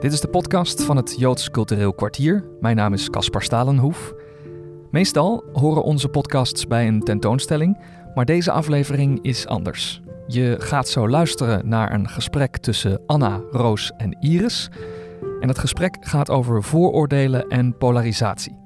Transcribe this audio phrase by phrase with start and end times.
[0.00, 2.44] Dit is de podcast van het Joods Cultureel Kwartier.
[2.60, 4.12] Mijn naam is Caspar Stalenhoef.
[4.90, 7.80] Meestal horen onze podcasts bij een tentoonstelling,
[8.14, 10.02] maar deze aflevering is anders.
[10.26, 14.68] Je gaat zo luisteren naar een gesprek tussen Anna, Roos en Iris.
[15.40, 18.56] En het gesprek gaat over vooroordelen en polarisatie.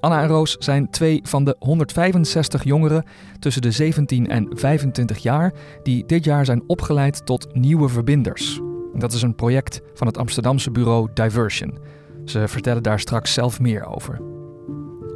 [0.00, 3.04] Anna en Roos zijn twee van de 165 jongeren
[3.38, 5.52] tussen de 17 en 25 jaar
[5.82, 8.60] die dit jaar zijn opgeleid tot nieuwe verbinders.
[8.94, 11.78] Dat is een project van het Amsterdamse bureau Diversion.
[12.24, 14.20] Ze vertellen daar straks zelf meer over.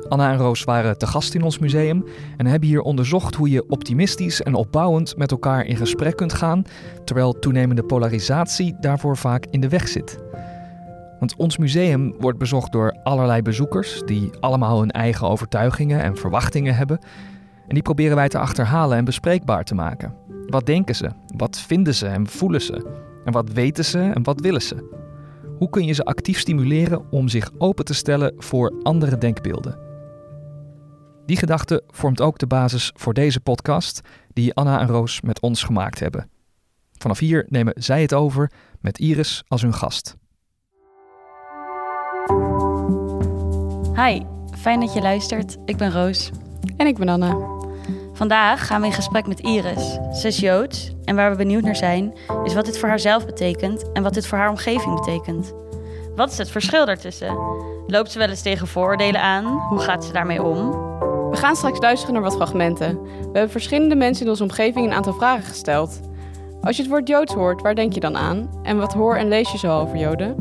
[0.09, 2.05] Anna en Roos waren te gast in ons museum
[2.37, 6.65] en hebben hier onderzocht hoe je optimistisch en opbouwend met elkaar in gesprek kunt gaan,
[7.05, 10.19] terwijl toenemende polarisatie daarvoor vaak in de weg zit.
[11.19, 16.75] Want ons museum wordt bezocht door allerlei bezoekers die allemaal hun eigen overtuigingen en verwachtingen
[16.75, 16.99] hebben.
[17.69, 20.15] En die proberen wij te achterhalen en bespreekbaar te maken.
[20.47, 21.11] Wat denken ze?
[21.37, 23.11] Wat vinden ze en voelen ze?
[23.25, 25.01] En wat weten ze en wat willen ze?
[25.59, 29.79] Hoe kun je ze actief stimuleren om zich open te stellen voor andere denkbeelden?
[31.27, 34.01] Die gedachte vormt ook de basis voor deze podcast
[34.33, 36.31] die Anna en Roos met ons gemaakt hebben.
[36.93, 40.17] Vanaf hier nemen zij het over met Iris als hun gast.
[43.95, 44.23] Hi,
[44.57, 45.57] fijn dat je luistert.
[45.65, 46.31] Ik ben Roos.
[46.77, 47.61] En ik ben Anna.
[48.13, 49.99] Vandaag gaan we in gesprek met Iris.
[50.13, 53.93] Ze is Joods en waar we benieuwd naar zijn, is wat dit voor haarzelf betekent
[53.93, 55.53] en wat dit voor haar omgeving betekent.
[56.17, 57.39] Wat is het verschil daartussen?
[57.87, 59.45] Loopt ze wel eens tegen vooroordelen aan?
[59.45, 60.71] Hoe gaat ze daarmee om?
[61.31, 63.03] We gaan straks luisteren naar wat fragmenten.
[63.03, 66.01] We hebben verschillende mensen in onze omgeving een aantal vragen gesteld.
[66.63, 68.51] Als je het woord Joods hoort, waar denk je dan aan?
[68.63, 70.37] En wat hoor en lees je zo over Joden?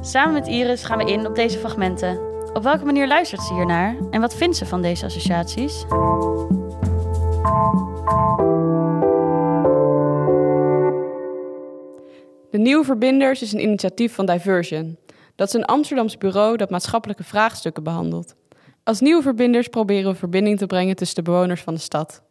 [0.00, 2.18] Samen met Iris gaan we in op deze fragmenten.
[2.52, 5.84] Op welke manier luistert ze hiernaar en wat vindt ze van deze associaties?
[12.50, 14.98] De Nieuwe Verbinders is een initiatief van Diversion.
[15.34, 18.34] Dat is een Amsterdams bureau dat maatschappelijke vraagstukken behandelt.
[18.84, 22.22] Als Nieuwe Verbinders proberen we verbinding te brengen tussen de bewoners van de stad.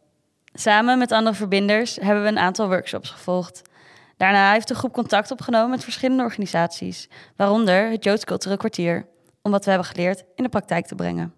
[0.52, 3.62] Samen met andere verbinders hebben we een aantal workshops gevolgd.
[4.16, 9.06] Daarna heeft de groep contact opgenomen met verschillende organisaties, waaronder het Joods Cultureel Kwartier,
[9.42, 11.34] om wat we hebben geleerd in de praktijk te brengen.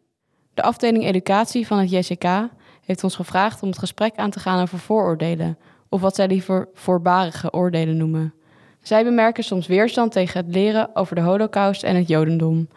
[0.54, 2.48] De afdeling educatie van het JCK
[2.86, 5.58] heeft ons gevraagd om het gesprek aan te gaan over vooroordelen,
[5.88, 8.34] of wat zij liever voorbarige oordelen noemen.
[8.82, 12.69] Zij bemerken soms weerstand tegen het leren over de Holocaust en het Jodendom.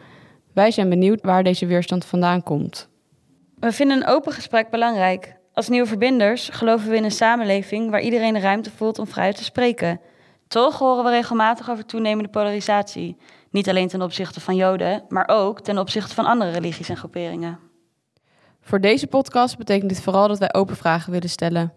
[0.54, 2.90] Wij zijn benieuwd waar deze weerstand vandaan komt.
[3.60, 5.36] We vinden een open gesprek belangrijk.
[5.54, 9.34] Als nieuwe verbinders geloven we in een samenleving waar iedereen de ruimte voelt om vrij
[9.34, 10.00] te spreken.
[10.48, 13.18] Toch horen we regelmatig over toenemende polarisatie.
[13.50, 17.69] Niet alleen ten opzichte van Joden, maar ook ten opzichte van andere religies en groeperingen.
[18.70, 21.74] Voor deze podcast betekent dit vooral dat wij open vragen willen stellen.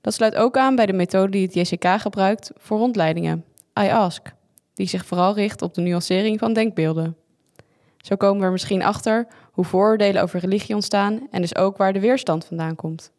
[0.00, 3.44] Dat sluit ook aan bij de methode die het JCK gebruikt voor rondleidingen,
[3.80, 4.32] I Ask,
[4.74, 7.16] die zich vooral richt op de nuancering van denkbeelden.
[7.96, 11.92] Zo komen we er misschien achter hoe vooroordelen over religie ontstaan en dus ook waar
[11.92, 13.12] de weerstand vandaan komt.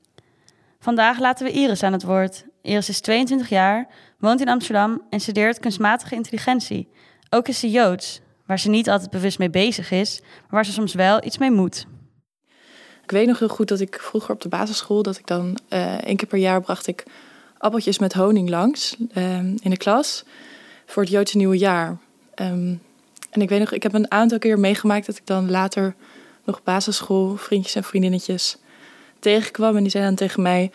[0.80, 2.46] Vandaag laten we Iris aan het woord.
[2.62, 3.88] Iris is 22 jaar,
[4.20, 6.90] woont in Amsterdam en studeert kunstmatige intelligentie.
[7.30, 10.72] Ook is ze Joods, waar ze niet altijd bewust mee bezig is, maar waar ze
[10.72, 11.88] soms wel iets mee moet.
[13.10, 15.94] Ik weet nog heel goed dat ik vroeger op de basisschool, dat ik dan uh,
[15.94, 17.04] één keer per jaar bracht ik
[17.58, 20.24] appeltjes met honing langs uh, in de klas
[20.86, 21.98] voor het Joodse nieuwe jaar.
[22.36, 22.82] Um,
[23.30, 25.96] en ik weet nog, ik heb een aantal keer meegemaakt dat ik dan later
[26.44, 28.58] nog basisschool vriendjes en vriendinnetjes
[29.20, 29.76] tegenkwam.
[29.76, 30.72] En die zeiden dan tegen mij: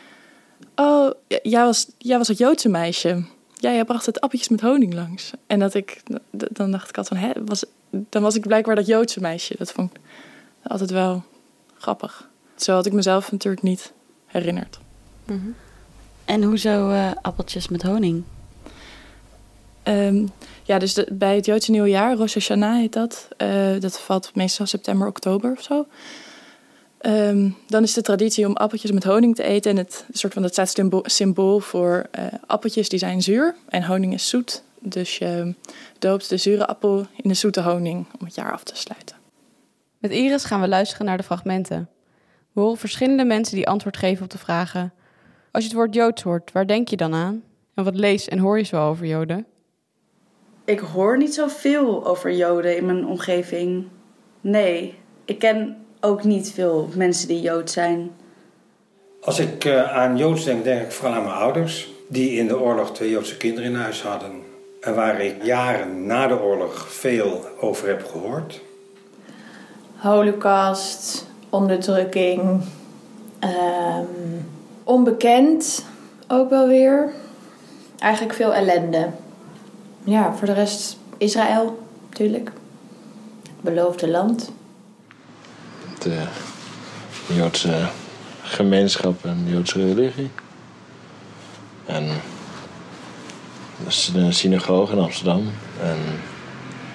[0.75, 1.11] Oh,
[1.43, 3.25] jij was, jij was het Joodse meisje.
[3.55, 5.31] Ja, jij bracht het appeltjes met honing langs.
[5.47, 8.87] En dat ik, dan dacht ik altijd van, hè, was, dan was ik blijkbaar dat
[8.87, 9.55] Joodse meisje.
[9.59, 10.01] Dat vond ik
[10.63, 11.25] altijd wel
[11.79, 12.29] grappig.
[12.57, 13.93] Zo had ik mezelf natuurlijk niet
[14.27, 14.79] herinnerd.
[15.25, 15.55] Mm -hmm.
[16.25, 18.25] En hoezo uh, appeltjes met honing?
[19.85, 20.31] Um,
[20.63, 23.29] ja, dus de, bij het Joodse nieuwjaar, Rosh Hashanah heet dat.
[23.39, 25.87] Uh, dat valt meestal september, oktober of zo.
[27.07, 29.71] Um, dan is de traditie om appeltjes met honing te eten.
[29.71, 33.85] En het, soort van, dat staat symbool, symbool voor uh, appeltjes die zijn zuur en
[33.85, 34.63] honing is zoet.
[34.79, 35.55] Dus je
[35.99, 39.14] doopt de zure appel in de zoete honing om het jaar af te sluiten.
[40.05, 41.89] Met Iris gaan we luisteren naar de fragmenten.
[42.53, 44.93] We horen verschillende mensen die antwoord geven op de vragen...
[45.51, 47.43] Als je het woord Joods hoort, waar denk je dan aan?
[47.75, 49.47] En wat lees en hoor je zo over Joden?
[50.65, 53.87] Ik hoor niet zoveel over Joden in mijn omgeving.
[54.41, 58.11] Nee, ik ken ook niet veel mensen die Jood zijn.
[59.21, 61.89] Als ik uh, aan Joods denk, denk ik vooral aan mijn ouders.
[62.09, 64.43] Die in de oorlog twee Joodse kinderen in huis hadden.
[64.81, 68.61] En waar ik jaren na de oorlog veel over heb gehoord.
[70.05, 72.63] Holocaust, onderdrukking,
[73.41, 74.47] um,
[74.83, 75.85] onbekend
[76.29, 77.13] ook wel weer.
[77.99, 79.11] Eigenlijk veel ellende.
[80.05, 82.51] ja, voor de rest Israël natuurlijk.
[83.43, 84.51] Het beloofde land.
[85.99, 86.23] De
[87.27, 87.89] Joodse
[88.43, 90.31] gemeenschap en de Joodse religie.
[91.87, 92.09] En
[94.13, 95.51] de synagoge in Amsterdam.
[95.83, 95.99] En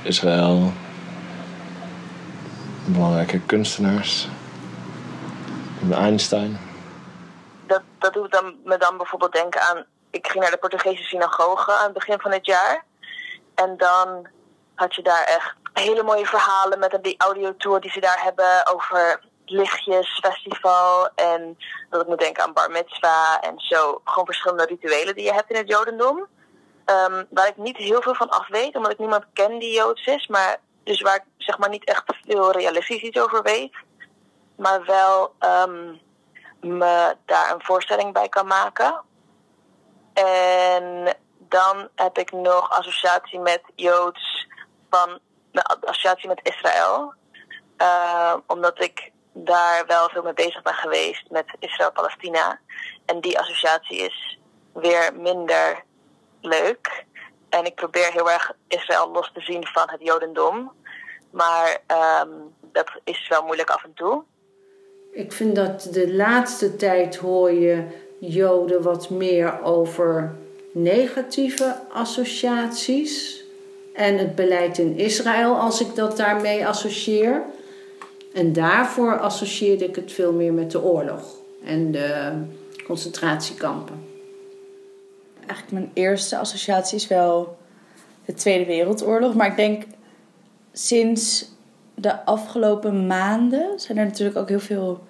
[0.03, 0.71] Israël.
[2.93, 4.27] Belangrijke kunstenaars.
[5.91, 6.59] Einstein.
[7.67, 9.85] Dat, dat doet dan, me dan bijvoorbeeld denken aan...
[10.09, 12.83] Ik ging naar de Portugese synagoge aan het begin van het jaar.
[13.55, 14.27] En dan
[14.75, 19.23] had je daar echt hele mooie verhalen met die audiotour die ze daar hebben over
[19.45, 21.09] lichtjes, festival.
[21.15, 21.57] En
[21.89, 24.01] dat ik moet denken aan bar mitzvah en zo.
[24.03, 26.17] Gewoon verschillende rituelen die je hebt in het jodendom.
[26.85, 30.05] Um, waar ik niet heel veel van af weet, omdat ik niemand ken die joods
[30.05, 30.27] is.
[30.27, 33.75] Maar dus waar ik zeg maar niet echt veel realistisch iets over weet.
[34.55, 35.99] Maar wel um,
[36.61, 39.01] me daar een voorstelling bij kan maken.
[40.13, 44.47] En dan heb ik nog associatie met Joods
[44.89, 45.19] van
[45.79, 47.13] associatie met Israël.
[47.77, 52.59] Uh, omdat ik daar wel veel mee bezig ben geweest met Israël-Palestina.
[53.05, 54.39] En die associatie is
[54.73, 55.83] weer minder
[56.41, 57.05] leuk.
[57.49, 60.71] En ik probeer heel erg Israël los te zien van het Jodendom.
[61.29, 61.77] Maar
[62.21, 64.23] um, dat is wel moeilijk af en toe.
[65.11, 67.83] Ik vind dat de laatste tijd hoor je
[68.19, 70.35] Joden wat meer over
[70.73, 73.43] negatieve associaties.
[73.93, 77.41] En het beleid in Israël, als ik dat daarmee associeer.
[78.33, 82.31] En daarvoor associeerde ik het veel meer met de oorlog en de
[82.85, 84.08] concentratiekampen.
[85.49, 87.57] Eigenlijk mijn eerste associatie is wel
[88.25, 89.33] de Tweede Wereldoorlog.
[89.33, 89.83] Maar ik denk
[90.71, 91.51] sinds
[91.95, 95.03] de afgelopen maanden zijn er natuurlijk ook heel veel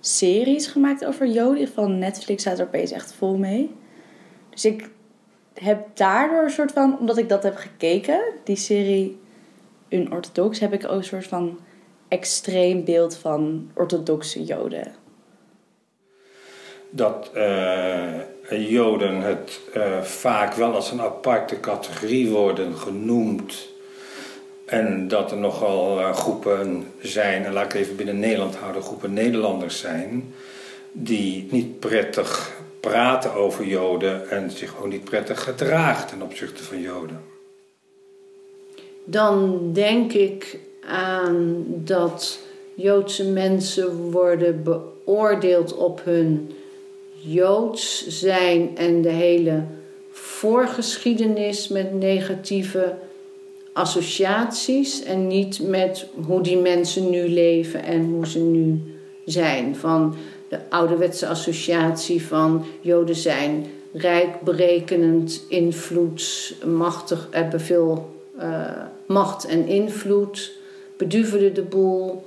[0.00, 1.68] series gemaakt over Joden.
[1.68, 3.74] Van Netflix staat er opeens echt vol mee.
[4.50, 4.90] Dus ik
[5.54, 9.20] heb daardoor een soort van, omdat ik dat heb gekeken, die serie
[9.88, 11.58] Unorthodox, heb ik ook een soort van
[12.08, 14.94] extreem beeld van orthodoxe Joden.
[16.90, 18.18] Dat uh,
[18.58, 23.68] Joden het uh, vaak wel als een aparte categorie worden genoemd.
[24.64, 29.12] En dat er nogal uh, groepen zijn, en laat ik even binnen Nederland houden, groepen
[29.12, 30.34] Nederlanders zijn,
[30.92, 36.80] die niet prettig praten over Joden en zich ook niet prettig gedragen ten opzichte van
[36.80, 37.20] Joden.
[39.04, 42.38] Dan denk ik aan dat
[42.74, 46.50] Joodse mensen worden beoordeeld op hun
[47.22, 49.62] Joods zijn en de hele
[50.10, 52.94] voorgeschiedenis met negatieve
[53.72, 58.80] associaties en niet met hoe die mensen nu leven en hoe ze nu
[59.24, 59.76] zijn.
[59.76, 60.14] Van
[60.48, 68.70] de ouderwetse associatie van Joden zijn rijk, berekenend, invloed, machtig, hebben veel uh,
[69.06, 70.52] macht en invloed
[70.96, 72.22] beduverde de boel.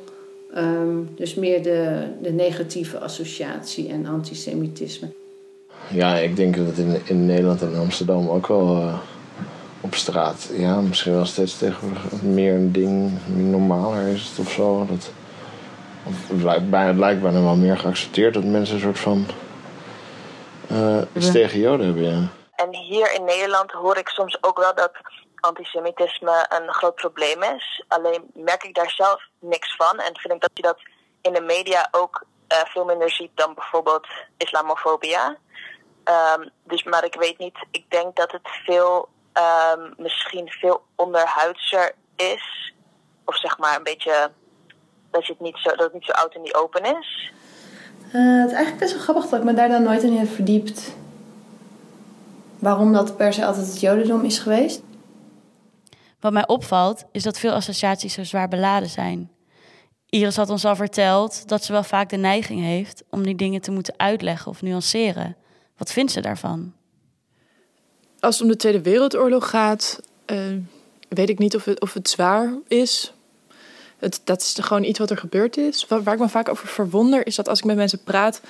[0.57, 5.07] Um, dus meer de, de negatieve associatie en antisemitisme.
[5.89, 8.99] Ja, ik denk dat het in, in Nederland en Amsterdam ook wel uh,
[9.81, 14.85] op straat, ja, misschien wel steeds tegenwoordig meer een ding, normaler is het of zo.
[14.85, 15.11] Dat,
[16.03, 19.25] of het, lijkt bijna, het lijkt bijna wel meer geaccepteerd dat mensen een soort van
[20.71, 22.27] uh, iets tegen Joden hebben, ja.
[22.55, 24.91] En hier in Nederland hoor ik soms ook wel dat
[25.43, 27.83] antisemitisme een groot probleem is.
[27.87, 29.99] Alleen merk ik daar zelf niks van.
[29.99, 30.79] En vind ik dat je dat
[31.21, 34.07] in de media ook uh, veel minder ziet dan bijvoorbeeld
[34.37, 35.37] islamofobia.
[36.37, 39.09] Um, dus, maar ik weet niet, ik denk dat het veel,
[39.73, 42.73] um, misschien veel onderhuidser is.
[43.25, 44.31] Of zeg maar een beetje,
[45.11, 47.31] dat, het, niet zo, dat het niet zo oud en niet open is.
[48.13, 50.29] Uh, het is eigenlijk best wel grappig dat ik me daar dan nooit in heb
[50.29, 50.95] verdiept.
[52.59, 54.81] Waarom dat per se altijd het jodendom is geweest.
[56.23, 59.31] Wat mij opvalt, is dat veel associaties zo zwaar beladen zijn.
[60.09, 63.61] Iris had ons al verteld dat ze wel vaak de neiging heeft om die dingen
[63.61, 65.35] te moeten uitleggen of nuanceren.
[65.77, 66.73] Wat vindt ze daarvan?
[68.19, 70.01] Als het om de Tweede Wereldoorlog gaat,
[70.31, 70.37] uh,
[71.09, 73.13] weet ik niet of het, of het zwaar is.
[73.97, 75.87] Het, dat is gewoon iets wat er gebeurd is.
[75.87, 78.41] Waar, ik me vaak over verwonder, is dat als ik met mensen praat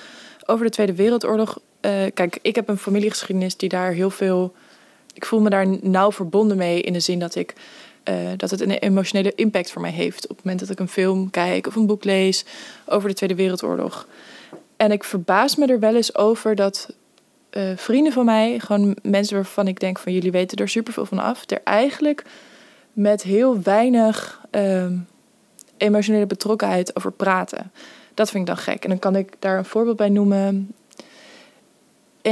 [0.46, 1.58] over de Tweede Wereldoorlog.
[1.80, 4.54] Uh, kijk, ik heb een familiegeschiedenis die daar heel veel
[5.14, 7.54] ik voel me daar nauw verbonden mee in de zin dat ik
[8.08, 10.88] uh, dat het een emotionele impact voor mij heeft op het moment dat ik een
[10.88, 12.44] film kijk of een boek lees
[12.86, 14.06] over de Tweede Wereldoorlog.
[14.76, 16.94] En ik verbaas me er wel eens over dat
[17.50, 21.18] uh, vrienden van mij, gewoon mensen waarvan ik denk van jullie weten er superveel van
[21.18, 22.24] af, er eigenlijk
[22.92, 24.86] met heel weinig uh,
[25.76, 27.72] emotionele betrokkenheid over praten.
[28.14, 28.82] Dat vind ik dan gek.
[28.82, 30.74] En dan kan ik daar een voorbeeld bij noemen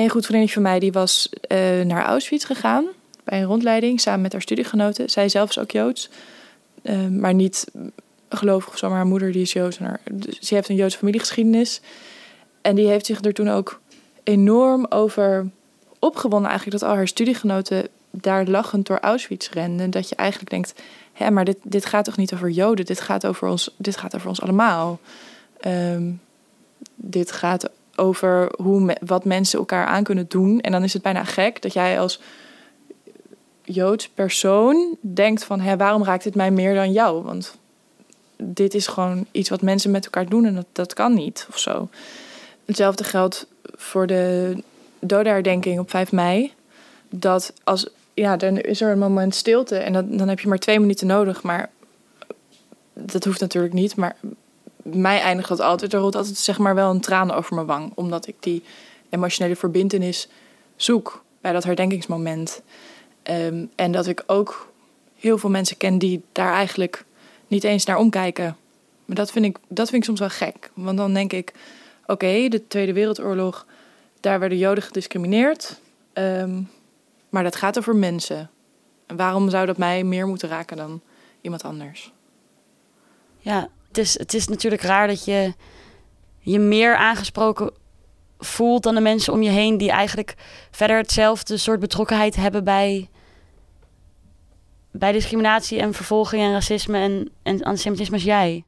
[0.00, 2.84] een goed vriendinnetje van mij die was uh, naar Auschwitz gegaan
[3.24, 5.10] bij een rondleiding samen met haar studiegenoten.
[5.10, 6.08] Zij zelf is ook Joods,
[6.82, 7.66] ehm, maar niet
[8.28, 8.88] gelovig of zo.
[8.88, 9.78] Maar haar moeder die is Joods.
[9.78, 11.80] En haar, dus ze heeft een Joodse familiegeschiedenis.
[12.62, 13.80] En die heeft zich er toen ook
[14.22, 15.50] enorm over
[15.98, 16.80] opgewonden eigenlijk...
[16.80, 19.90] dat al haar studiegenoten daar lachend door Auschwitz renden.
[19.90, 20.74] Dat je eigenlijk denkt,
[21.12, 22.84] hé, maar dit, dit gaat toch niet over Joden?
[22.84, 25.00] Dit gaat over ons, dit gaat over ons allemaal.
[25.60, 26.10] Ehm,
[26.94, 27.70] dit gaat
[28.02, 30.60] over hoe wat mensen elkaar aan kunnen doen.
[30.60, 32.20] En dan is het bijna gek dat jij als
[33.62, 35.60] Joods persoon denkt van...
[35.60, 37.22] Hé, waarom raakt dit mij meer dan jou?
[37.22, 37.56] Want
[38.36, 41.58] dit is gewoon iets wat mensen met elkaar doen en dat, dat kan niet of
[41.58, 41.88] zo.
[42.64, 44.56] Hetzelfde geldt voor de
[44.98, 46.52] dodenherdenking op 5 mei.
[47.10, 50.58] Dat als, ja, dan is er een moment stilte en dan, dan heb je maar
[50.58, 51.42] twee minuten nodig.
[51.42, 51.70] Maar
[52.92, 53.96] dat hoeft natuurlijk niet.
[53.96, 54.16] Maar
[54.82, 55.92] mij eindigt dat altijd.
[55.92, 57.92] Er rolt altijd zeg maar wel een traan over mijn wang.
[57.94, 58.62] Omdat ik die
[59.08, 60.28] emotionele verbindenis
[60.76, 62.62] zoek bij dat herdenkingsmoment.
[63.30, 64.72] Um, en dat ik ook
[65.16, 67.04] heel veel mensen ken die daar eigenlijk
[67.46, 68.56] niet eens naar omkijken.
[69.04, 70.70] Maar dat vind ik, dat vind ik soms wel gek.
[70.74, 71.52] Want dan denk ik,
[72.06, 73.66] oké, de Tweede Wereldoorlog,
[74.20, 75.80] daar werden Joden gediscrimineerd.
[76.14, 76.70] Um,
[77.28, 78.50] maar dat gaat over mensen.
[79.06, 81.00] En waarom zou dat mij meer moeten raken dan
[81.40, 82.12] iemand anders?
[83.38, 85.54] Ja, het is, het is natuurlijk raar dat je
[86.38, 87.70] je meer aangesproken
[88.38, 90.34] voelt dan de mensen om je heen die eigenlijk
[90.70, 93.08] verder hetzelfde soort betrokkenheid hebben bij,
[94.90, 98.64] bij discriminatie en vervolging en racisme en, en antisemitisme als jij.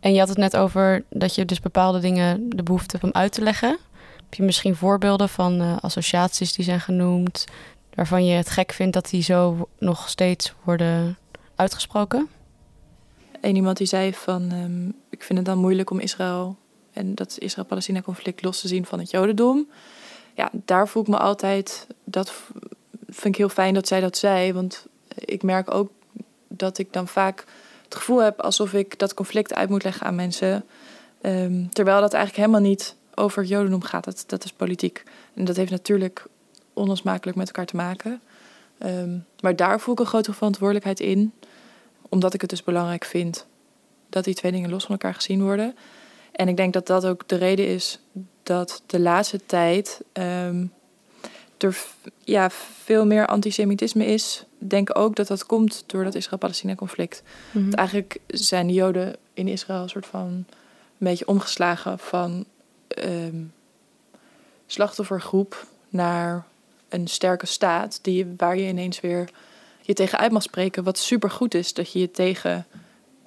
[0.00, 3.20] En je had het net over dat je dus bepaalde dingen de behoefte hebt om
[3.20, 3.78] uit te leggen.
[4.16, 7.44] Heb je misschien voorbeelden van uh, associaties die zijn genoemd,
[7.94, 11.18] waarvan je het gek vindt dat die zo nog steeds worden
[11.54, 12.28] uitgesproken?
[13.44, 16.56] En iemand die zei van, um, ik vind het dan moeilijk om Israël
[16.92, 19.68] en dat Israël-Palestina-conflict los te zien van het Jodendom.
[20.34, 22.32] Ja, daar voel ik me altijd, dat
[23.06, 25.90] vind ik heel fijn dat zij dat zei, want ik merk ook
[26.48, 27.44] dat ik dan vaak
[27.84, 30.64] het gevoel heb alsof ik dat conflict uit moet leggen aan mensen.
[31.22, 34.04] Um, terwijl dat eigenlijk helemaal niet over het Jodendom gaat.
[34.04, 35.02] Dat, dat is politiek.
[35.34, 36.26] En dat heeft natuurlijk
[36.72, 38.20] onlosmakelijk met elkaar te maken.
[38.86, 41.32] Um, maar daar voel ik een grotere verantwoordelijkheid in.
[42.14, 43.46] Omdat ik het dus belangrijk vind
[44.08, 45.76] dat die twee dingen los van elkaar gezien worden.
[46.32, 47.98] En ik denk dat dat ook de reden is
[48.42, 50.72] dat de laatste tijd um,
[51.58, 51.84] er
[52.18, 52.50] ja,
[52.84, 54.44] veel meer antisemitisme is.
[54.58, 57.22] Ik denk ook dat dat komt door dat Israël-Palestina-conflict.
[57.50, 57.72] Mm -hmm.
[57.72, 60.46] Eigenlijk zijn de Joden in Israël een soort van een
[60.98, 62.44] beetje omgeslagen van
[63.04, 63.52] um,
[64.66, 66.44] slachtoffergroep naar
[66.88, 69.28] een sterke staat die, waar je ineens weer
[69.86, 70.84] je tegen uit mag spreken.
[70.84, 72.66] Wat super goed is dat je je tegen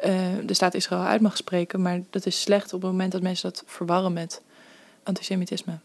[0.06, 0.14] uh,
[0.46, 1.82] de staat Israël uit mag spreken.
[1.82, 4.42] Maar dat is slecht op het moment dat mensen dat verwarren met
[5.04, 5.80] antisemitisme.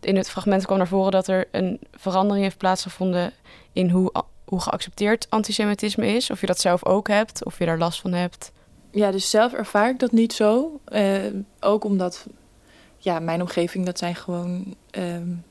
[0.00, 3.32] In het fragment kwam naar voren dat er een verandering heeft plaatsgevonden
[3.72, 4.12] in hoe,
[4.44, 6.30] hoe geaccepteerd antisemitisme is.
[6.30, 8.52] Of je dat zelf ook hebt, of je daar last van hebt.
[8.90, 10.80] Ja, dus zelf ervaar ik dat niet zo.
[10.88, 11.16] Uh,
[11.60, 12.26] ook omdat
[12.96, 15.44] ja, mijn omgeving, dat zijn gewoon um,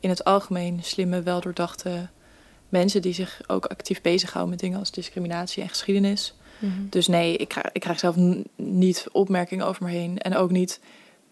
[0.00, 2.08] in het algemeen slimme, weldoordachte
[2.68, 6.34] mensen die zich ook actief bezighouden met dingen als discriminatie en geschiedenis.
[6.58, 6.86] Mm -hmm.
[6.90, 8.16] Dus nee, ik krijg, ik krijg zelf
[8.56, 10.18] niet opmerkingen over me heen.
[10.18, 10.80] En ook niet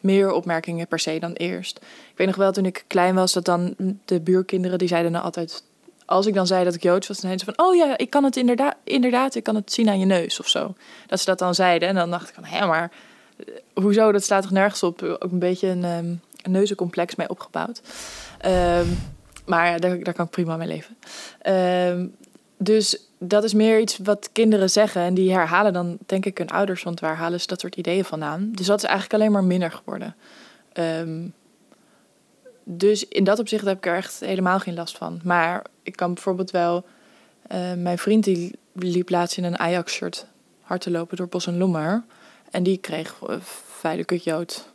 [0.00, 1.76] meer opmerkingen per se dan eerst.
[2.10, 3.74] Ik weet nog wel toen ik klein was, dat dan
[4.04, 5.62] de buurkinderen die zeiden dan altijd.
[6.06, 8.10] Als ik dan zei dat ik Joods was, dan zeiden ze van: Oh ja, ik
[8.10, 10.74] kan het inderdaad, inderdaad, ik kan het zien aan je neus of zo.
[11.06, 11.88] Dat ze dat dan zeiden.
[11.88, 12.90] En dan dacht ik van: Hé, maar
[13.74, 14.12] hoezo?
[14.12, 15.02] Dat staat toch nergens op?
[15.02, 17.80] Ook een beetje een, um, een neuzencomplex mee opgebouwd.
[18.46, 18.98] Um,
[19.44, 20.96] maar daar, kan ik prima mee leven.
[21.90, 22.14] Um,
[22.56, 25.02] dus dat is meer iets wat kinderen zeggen.
[25.02, 26.82] En die herhalen dan, denk ik, hun ouders.
[26.82, 28.50] Want waar halen ze dat soort ideeën vandaan?
[28.52, 30.16] Dus dat is eigenlijk alleen maar minder geworden.
[30.72, 31.32] Um,
[32.64, 35.20] dus in dat opzicht heb ik er echt helemaal geen last van.
[35.24, 36.84] Maar ik kan bijvoorbeeld wel...
[37.52, 40.26] Uh, mijn vriend die liep laatst in een Ajax-shirt
[40.60, 42.04] hard te lopen door Bos en Lommer.
[42.50, 44.68] En die kreeg uh, vuile kutjood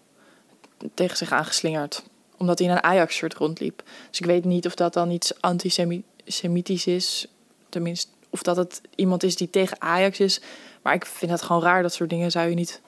[0.94, 2.04] tegen zich aangeslingerd.
[2.39, 3.84] Omdat hij in een Ajax-shirt rondliep.
[4.10, 7.27] Dus ik weet niet of dat dan iets antisemitisch is.
[7.69, 10.41] Tenminste, of dat het iemand is die tegen Ajax is.
[10.81, 11.81] Maar ik vind het gewoon raar.
[11.81, 12.81] Dat soort dingen zou je niet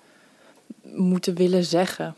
[0.84, 2.16] moeten willen zeggen.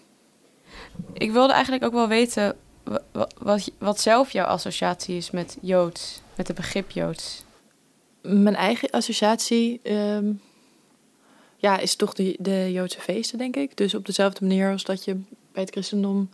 [1.13, 6.21] Ik wilde eigenlijk ook wel weten wat, wat, wat zelf jouw associatie is met Joods,
[6.35, 7.43] met het begrip Joods.
[8.21, 10.41] Mijn eigen associatie um,
[11.57, 13.77] ja, is toch de, de Joodse feesten, denk ik.
[13.77, 15.13] Dus op dezelfde manier als dat je
[15.51, 16.29] bij het christendom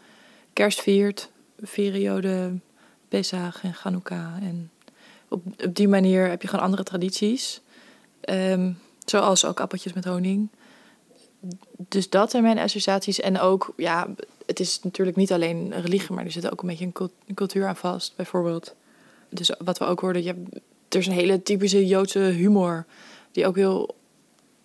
[0.53, 1.29] kerst viert,
[1.73, 2.63] Joden
[3.07, 4.71] Pesach en Chanukka en
[5.27, 7.61] op, op die manier heb je gewoon andere tradities.
[8.29, 10.49] Um, zoals ook appeltjes met honing.
[11.77, 13.19] Dus dat zijn mijn associaties.
[13.19, 14.07] En ook, ja,
[14.45, 16.91] het is natuurlijk niet alleen religie, maar er zit ook een beetje
[17.25, 18.15] een cultuur aan vast.
[18.15, 18.75] Bijvoorbeeld
[19.29, 20.55] dus wat we ook hoorden, je hebt,
[20.89, 22.85] er is een hele typische Joodse humor
[23.31, 23.95] die ook heel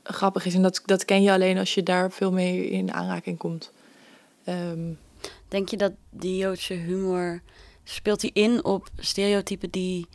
[0.03, 0.55] grappig is.
[0.55, 3.73] En dat, dat ken je alleen als je daar veel mee in aanraking komt.
[4.45, 4.93] Ehm,
[5.55, 7.43] Denk je dat die Joodse humor
[7.85, 10.07] speelt die in op stereotypen die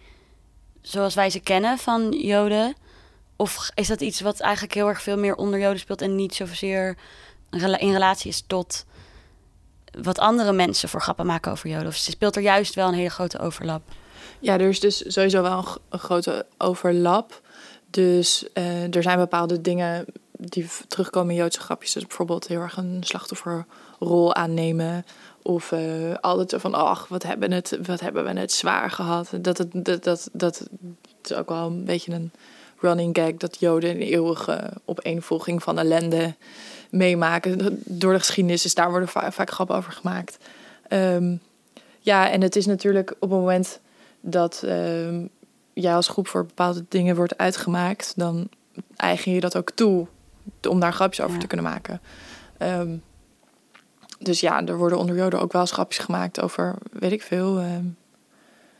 [0.81, 2.75] zoals wij ze kennen van Joden?
[3.35, 6.35] Of is dat iets wat eigenlijk heel erg veel meer onder Joden speelt en niet
[6.35, 6.97] zozeer
[7.49, 8.85] in relatie is tot
[10.01, 11.87] wat andere mensen voor grappen maken over Joden?
[11.87, 13.81] Of speelt er juist wel een hele grote overlap?
[14.39, 17.41] Ja, er is dus sowieso wel een, grote overlap.
[17.89, 20.05] Dus eh, er zijn bepaalde dingen
[20.39, 21.93] die terugkomen in Joodse grapjes.
[21.93, 25.05] Dus bijvoorbeeld heel erg een slachtofferrol aannemen.
[25.49, 29.29] Of eh, altijd van, ach, wat hebben, het, wat hebben we het zwaar gehad.
[29.41, 32.31] Dat, het, dat, dat, dat het is ook wel een beetje een
[32.79, 33.33] running gag...
[33.33, 36.35] dat Joden een eeuwige opeenvolging van ellende
[36.89, 37.81] meemaken.
[37.85, 40.37] Door de geschiedenis, dus daar worden va- vaak grappen over gemaakt.
[40.87, 41.35] Ehm,
[41.99, 43.79] ja, en het is natuurlijk op het moment
[44.21, 45.25] dat ehm,
[45.73, 48.49] jij als groep voor bepaalde dingen wordt uitgemaakt, dan
[48.95, 50.07] eigen je dat ook toe
[50.69, 51.41] om daar grapjes over Ja.
[51.41, 52.01] te kunnen maken.
[52.57, 52.95] Ehm,
[54.19, 57.59] dus ja, er worden onder Joden ook wel eens grapjes gemaakt over, weet ik veel,
[57.59, 57.85] ehm,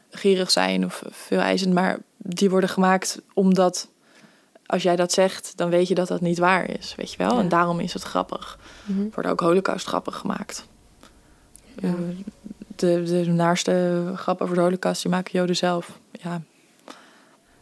[0.09, 1.73] gierig zijn of veel eisend.
[1.73, 3.89] Maar die worden gemaakt omdat
[4.65, 7.33] als jij dat zegt, dan weet je dat dat niet waar is, weet je wel.
[7.33, 7.39] Ja.
[7.39, 8.59] En daarom is het grappig.
[9.13, 10.67] Worden ook holocaust grappen gemaakt.
[11.79, 11.87] Ja.
[11.87, 11.93] Eh,
[12.75, 15.99] de, de naarste grap over de holocaust, die maken Joden zelf.
[16.11, 16.41] Ja.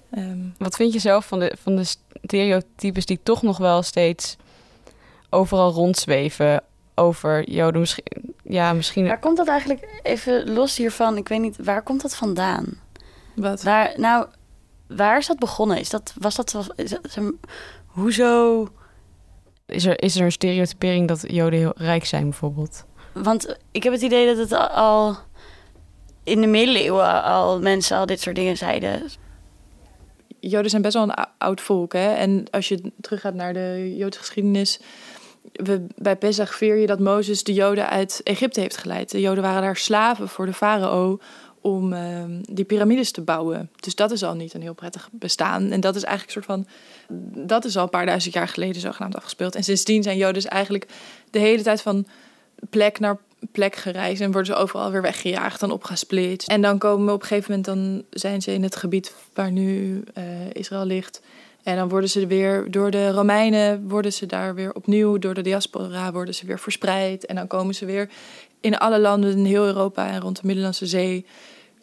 [0.09, 1.83] Ehm, Wat vind je zelf van de, van de
[2.23, 4.37] stereotypes die toch nog wel steeds
[5.29, 6.63] overal rondzweven
[6.97, 7.79] over Joden?
[7.79, 9.07] Misschien, ja, misschien.
[9.07, 12.79] Waar komt dat eigenlijk, even los hiervan, ik weet niet, waar komt dat vandaan?
[13.35, 13.63] wat?
[13.63, 14.25] Waar, nou,
[14.87, 15.79] waar is dat begonnen?
[15.79, 17.19] Is dat, was dat, is dat
[17.85, 18.67] hoezo?
[19.65, 22.85] Is er, is er een stereotypering dat Joden heel rijk zijn, bijvoorbeeld?
[23.13, 25.17] Want ik heb het idee dat het al
[26.23, 29.09] in de middeleeuwen al mensen al dit soort dingen zeiden.
[30.39, 31.93] Joden zijn best wel een ou- oud volk.
[31.93, 32.13] Hè?
[32.13, 34.79] En als je teruggaat naar de Joodse geschiedenis.
[35.51, 39.11] We, bij Pesach vier je dat Mozes de Joden uit Egypte heeft geleid.
[39.11, 41.19] De Joden waren daar slaven voor de farao
[41.61, 43.69] om ehm, die piramides te bouwen.
[43.79, 45.71] Dus dat is al niet een heel prettig bestaan.
[45.71, 46.67] En dat is eigenlijk een soort van...
[47.45, 49.55] Dat is al een paar duizend jaar geleden zogenaamd afgespeeld.
[49.55, 50.87] En sindsdien zijn Joden dus eigenlijk
[51.29, 52.07] de hele tijd van
[52.69, 53.17] plek naar
[53.51, 54.21] plek gereisd.
[54.21, 56.49] En worden ze overal weer weggejaagd en opgesplitst.
[56.49, 57.65] En dan komen we op een gegeven moment...
[57.65, 61.21] dan zijn ze in het gebied waar nu eh, Israël ligt...
[61.67, 65.41] En dan worden ze weer door de Romeinen, worden ze daar weer opnieuw, door de
[65.41, 67.25] diaspora worden ze weer verspreid.
[67.25, 68.09] En dan komen ze weer
[68.59, 71.25] in alle landen in heel Europa en rond de Middellandse Zee,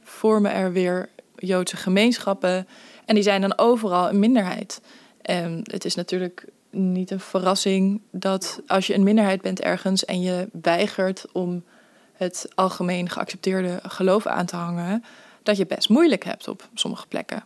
[0.02, 2.68] vormen er weer Joodse gemeenschappen.
[3.04, 4.80] En die zijn dan overal een minderheid.
[5.22, 10.20] En het is natuurlijk niet een verrassing dat als je een minderheid bent ergens en
[10.20, 11.64] je weigert om
[12.12, 15.04] het algemeen geaccepteerde geloof aan te hangen,
[15.42, 17.42] dat je best moeilijk hebt op sommige plekken.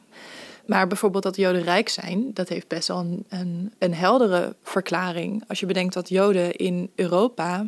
[0.68, 5.44] Maar bijvoorbeeld dat Joden rijk zijn, dat heeft best wel een, een, een heldere verklaring.
[5.48, 7.66] Als je bedenkt dat Joden in Europa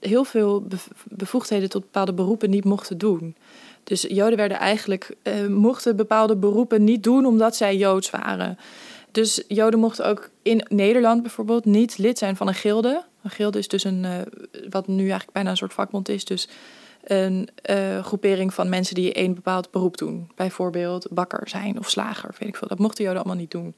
[0.00, 3.36] heel veel bev- bevoegdheden tot bepaalde beroepen niet mochten doen.
[3.84, 8.58] Dus Joden werden eigenlijk, eh, mochten bepaalde beroepen niet doen omdat zij Joods waren.
[9.10, 13.04] Dus Joden mochten ook in Nederland bijvoorbeeld niet lid zijn van een gilde.
[13.22, 14.12] Een gilde is dus een, eh,
[14.70, 16.24] wat nu eigenlijk bijna een soort vakbond is.
[16.24, 16.48] Dus
[17.06, 20.30] een eh, groepering van mensen die één bepaald beroep doen.
[20.34, 22.68] Bijvoorbeeld bakker zijn of slager, weet ik veel.
[22.68, 23.74] Dat mochten Joden allemaal niet doen.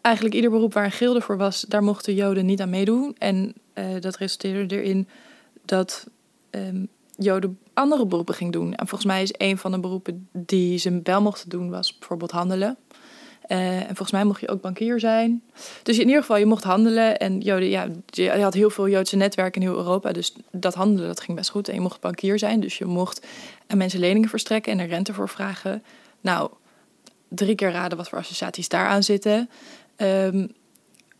[0.00, 3.14] Eigenlijk ieder beroep waar een gilde voor was, daar mochten Joden niet aan meedoen.
[3.18, 5.08] En eh, dat resulteerde erin
[5.64, 6.06] dat
[6.50, 6.84] ehm,
[7.16, 8.74] Joden andere beroepen ging doen.
[8.74, 12.30] En volgens mij is een van de beroepen die ze wel mochten doen, was bijvoorbeeld
[12.30, 12.76] handelen.
[13.48, 15.42] Eh, en volgens mij mocht je ook bankier zijn.
[15.82, 17.18] Dus in ieder geval, je mocht handelen.
[17.18, 20.12] En Joden, ja, je had heel veel Joodse netwerken in heel Europa.
[20.12, 21.68] Dus dat handelen, dat ging best goed.
[21.68, 22.60] En je mocht bankier zijn.
[22.60, 23.26] Dus je mocht
[23.66, 25.82] aan mensen leningen verstrekken en er rente voor vragen.
[26.20, 26.50] Nou,
[27.28, 29.50] drie keer raden wat voor associaties daaraan zitten.
[29.96, 30.46] Ehm,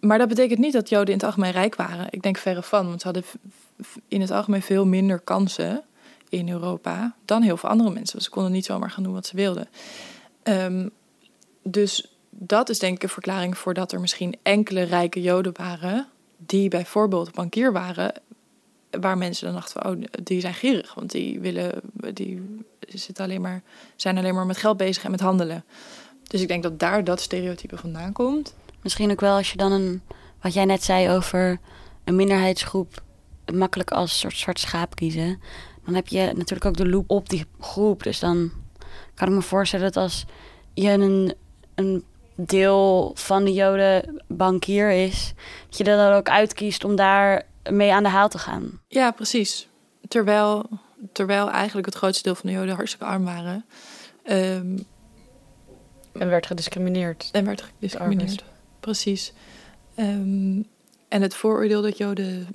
[0.00, 2.06] maar dat betekent niet dat Joden in het algemeen rijk waren.
[2.10, 3.24] Ik denk verre van, want ze hadden
[4.08, 5.82] in het algemeen veel minder kansen
[6.28, 8.20] in Europa dan heel veel andere mensen.
[8.20, 9.68] Ze konden niet zomaar gaan doen wat ze wilden.
[10.42, 10.88] Ehm,
[11.62, 16.07] dus dat is denk ik een verklaring voor dat er misschien enkele rijke Joden waren
[16.37, 18.12] die bijvoorbeeld bankier waren,
[18.90, 21.81] waar mensen dan dachten oh, die zijn gierig, want die willen,
[22.12, 23.62] die zitten alleen maar,
[23.96, 25.64] zijn alleen maar met geld bezig en met handelen.
[26.22, 28.55] Dus ik denk dat daar dat stereotype vandaan komt.
[28.83, 30.03] Misschien ook wel als je dan een,
[30.40, 31.61] wat jij net zei over
[32.05, 33.03] een minderheidsgroep
[33.55, 35.40] makkelijk als soort zwart schaap kiezen.
[35.85, 38.03] Dan heb je natuurlijk ook de loop op die groep.
[38.03, 38.51] Dus dan
[39.14, 40.24] kan ik me voorstellen dat als
[40.74, 41.35] je een,
[41.74, 42.05] een
[42.40, 45.35] deel van de Joden bankier is,
[45.68, 48.81] dat je er dan ook uitkiest om daar mee aan de haal te gaan.
[48.88, 49.68] Ja, precies.
[50.09, 50.68] Terwijl,
[51.12, 53.64] terwijl eigenlijk het grootste deel van de Joden hartstikke arm waren.
[54.22, 54.79] Ehm,
[56.12, 57.29] En werd gediscrimineerd.
[57.33, 58.44] en werd gediscrimineerd.
[58.81, 59.33] Precies.
[59.94, 60.62] Ehm,
[61.09, 62.46] en het vooroordeel dat Joden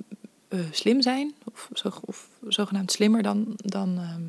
[0.48, 4.22] eh, slim zijn, of, zo, of zogenaamd slimmer dan, dan ehm,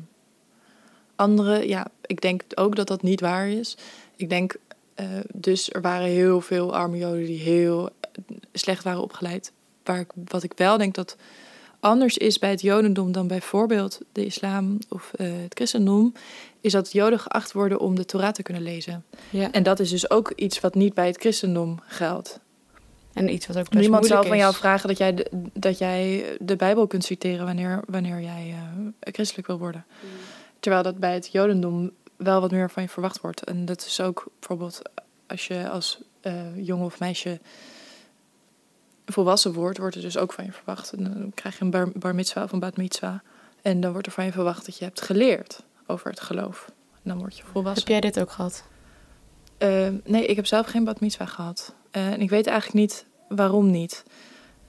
[1.16, 3.76] anderen, ja, ik denk ook dat dat niet waar is.
[4.16, 4.56] Ik denk
[4.96, 9.52] eh, dus er waren heel veel arme Joden die heel eh, slecht waren opgeleid.
[9.84, 11.16] Waar ik, wat ik wel denk dat
[11.80, 16.12] anders is bij het Jodendom dan bijvoorbeeld de islam of eh, het christendom,
[16.60, 19.04] is dat Joden geacht worden om de Torah te kunnen lezen.
[19.30, 19.52] Ja.
[19.52, 22.40] En dat is dus ook iets wat niet bij het christendom geldt.
[23.12, 26.24] En iets wat ook best Niemand zal van jou vragen dat jij de, dat jij
[26.40, 28.54] de Bijbel kunt citeren wanneer, wanneer jij
[29.00, 29.84] christelijk wil worden.
[30.60, 33.44] Terwijl dat bij het Jodendom wel wat meer van je verwacht wordt.
[33.44, 34.82] En dat is ook bijvoorbeeld
[35.26, 37.40] als je als eh, jongen of meisje
[39.06, 40.92] volwassen wordt, wordt er dus ook van je verwacht.
[40.92, 43.22] En dan krijg je een bar, bar mitzwa of een bat mitzwa.
[43.62, 46.72] En dan wordt er van je verwacht dat je hebt geleerd over het geloof.
[46.92, 47.82] En dan word je volwassen.
[47.82, 48.64] Heb jij dit ook gehad?
[49.58, 51.74] Eh, nee, ik heb zelf geen bat mitzwa gehad.
[51.90, 54.04] Eh, en ik weet eigenlijk niet waarom niet.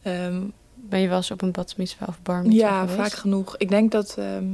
[0.02, 0.44] Ehm,
[0.80, 2.98] Ben je wel eens op een bat mitzwa of bar mitzwa ja, geweest?
[2.98, 3.58] vaak genoeg.
[3.58, 4.46] Ik denk dat ehm,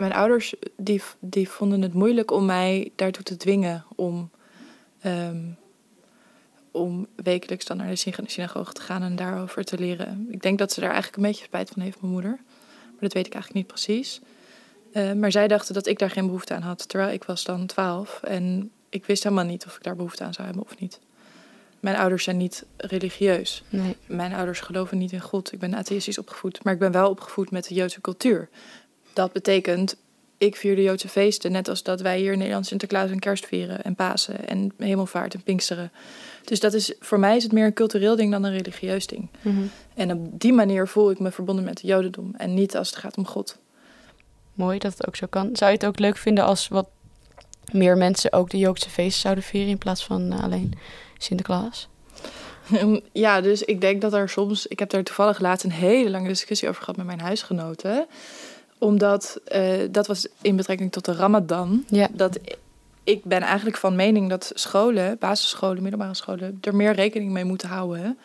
[0.00, 4.30] mijn ouders die, die vonden het moeilijk om mij daartoe te dwingen om,
[5.00, 5.40] ehm,
[6.70, 10.26] om wekelijks dan naar de syna- synagoge te gaan en daarover te leren.
[10.30, 12.38] Ik denk dat ze daar eigenlijk een beetje spijt van heeft, mijn moeder.
[12.84, 14.20] Maar dat weet ik eigenlijk niet precies.
[14.92, 17.66] Eh, maar zij dachten dat ik daar geen behoefte aan had, terwijl ik was dan
[17.66, 21.00] twaalf en ik wist helemaal niet of ik daar behoefte aan zou hebben of niet.
[21.80, 23.62] Mijn ouders zijn niet religieus.
[23.68, 23.96] Nee.
[24.06, 25.52] Mijn ouders geloven niet in God.
[25.52, 28.48] Ik ben atheïstisch opgevoed, maar ik ben wel opgevoed met de Joodse cultuur.
[29.20, 29.96] Dat betekent,
[30.38, 33.46] ik vier de Joodse feesten, net als dat wij hier in Nederland Sinterklaas en Kerst
[33.46, 35.92] vieren en Pasen en Hemelvaart en Pinksteren.
[36.44, 39.28] Dus dat is, voor mij is het meer een cultureel ding dan een religieus ding.
[39.42, 39.62] Mhm.
[39.94, 42.98] En op die manier voel ik me verbonden met het Jodendom en niet als het
[42.98, 43.58] gaat om God.
[44.54, 45.56] Mooi dat het ook zo kan.
[45.56, 46.88] Zou je het ook leuk vinden als wat
[47.72, 50.72] meer mensen ook de Joodse feesten zouden vieren in plaats van eh, alleen
[51.18, 51.88] Sinterklaas?
[53.12, 54.66] Ja, dus ik denk dat er soms...
[54.66, 58.06] Ik heb daar toevallig laatst een hele lange discussie over gehad met mijn huisgenoten.
[58.80, 61.84] Omdat, eh, dat was in betrekking tot de ramadan.
[61.88, 62.08] Ja.
[62.12, 62.38] Dat
[63.04, 66.58] ik ben eigenlijk van mening dat scholen, basisscholen, middelbare scholen...
[66.60, 68.18] er meer rekening mee moeten houden.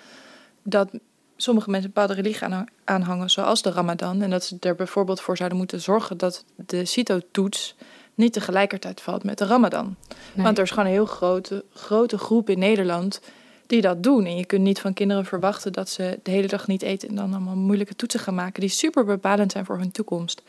[0.64, 0.90] Dat
[1.38, 4.22] sommige mensen een bepaalde religie aan- aanhangen, zoals de ramadan.
[4.22, 7.76] En dat ze er bijvoorbeeld voor zouden moeten zorgen dat de CITO-toets...
[8.14, 9.96] niet tegelijkertijd valt met de ramadan.
[10.34, 10.46] Nee.
[10.46, 13.22] Want er is gewoon een heel grote, grote groep in Nederland
[13.68, 14.26] die dat doen.
[14.26, 17.16] En je kunt niet van kinderen verwachten dat ze de hele dag niet eten en
[17.16, 20.42] dan allemaal moeilijke toetsen gaan maken die super bepalend zijn voor hun toekomst.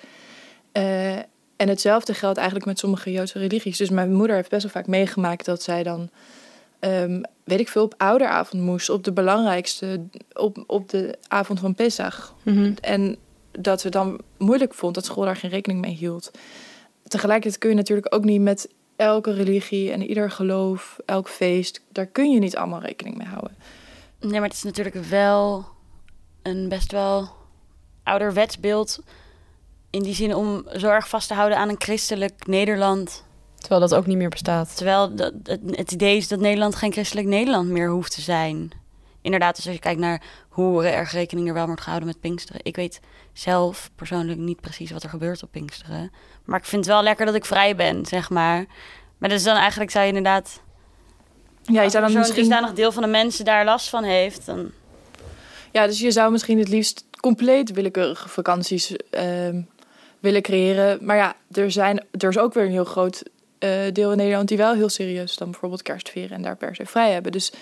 [0.73, 1.17] Eh,
[1.57, 3.77] en hetzelfde geldt eigenlijk met sommige Joodse religies.
[3.77, 6.11] Dus mijn moeder heeft best wel vaak meegemaakt dat zij dan,
[6.79, 10.01] ehm, weet ik veel, op ouderavond moest, op de belangrijkste,
[10.33, 12.35] op, op de avond van Pesach.
[12.43, 12.73] Mhm.
[12.81, 13.17] En
[13.51, 16.31] dat ze dan moeilijk vond dat school daar geen rekening mee hield.
[17.09, 22.07] Tegelijkertijd kun je natuurlijk ook niet met elke religie en ieder geloof, elk feest, daar
[22.07, 23.57] kun je niet allemaal rekening mee houden.
[24.21, 25.67] Nee, maar het is natuurlijk wel
[26.43, 27.29] een best wel
[28.03, 29.03] ouderwets beeld.
[29.91, 33.25] In die zin om zo erg vast te houden aan een christelijk Nederland.
[33.59, 34.77] Terwijl dat ook niet meer bestaat.
[34.77, 38.71] Terwijl dat, het, het idee is dat Nederland geen christelijk Nederland meer hoeft te zijn.
[39.27, 42.61] Inderdaad, dus als je kijkt naar hoe erg rekening er wel wordt gehouden met Pinksteren.
[42.65, 43.01] Ik weet
[43.33, 46.13] zelf persoonlijk niet precies wat er gebeurt op Pinksteren.
[46.45, 48.65] Maar ik vind het wel lekker dat ik vrij ben, zeg maar.
[49.19, 50.61] Maar dus dan eigenlijk zou je inderdaad...
[51.63, 54.47] Ja, je zou dan misschien, dusdanig deel van de mensen daar last van heeft...
[54.47, 54.71] dan
[55.73, 59.61] ja, dus je zou misschien het liefst compleet willekeurige vakanties ehm,
[60.21, 60.99] willen creëren.
[61.05, 63.23] Maar ja, er, zijn, er is ook weer een heel groot
[63.59, 66.75] eh, deel in Nederland die wel heel serieus dan bijvoorbeeld kerst vieren en daar per
[66.75, 67.33] se vrij hebben.
[67.33, 67.53] Dus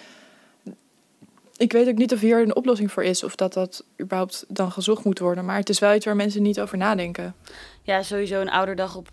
[1.65, 4.73] ik weet ook niet of hier een oplossing voor is of dat dat überhaupt dan
[4.73, 5.45] gezocht moet worden.
[5.45, 7.35] Maar het is wel iets waar mensen niet over nadenken.
[7.83, 9.09] Ja, sowieso een ouderdag op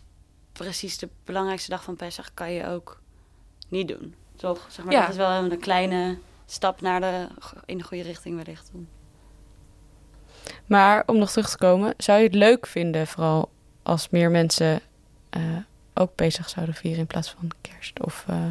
[0.51, 3.01] precies de belangrijkste dag van Pesach kan je ook
[3.67, 4.15] niet doen.
[4.35, 4.67] Toch?
[4.69, 5.01] Zeg maar, Ja.
[5.01, 7.27] dat is wel een kleine stap naar de,
[7.65, 8.71] in de goede richting wellicht.
[10.65, 13.49] Maar om nog terug te komen, zou je het leuk vinden, vooral
[13.83, 14.81] als meer mensen
[15.29, 15.41] eh,
[15.93, 18.03] ook bezig zouden vieren in plaats van kerst?
[18.03, 18.49] Of eh,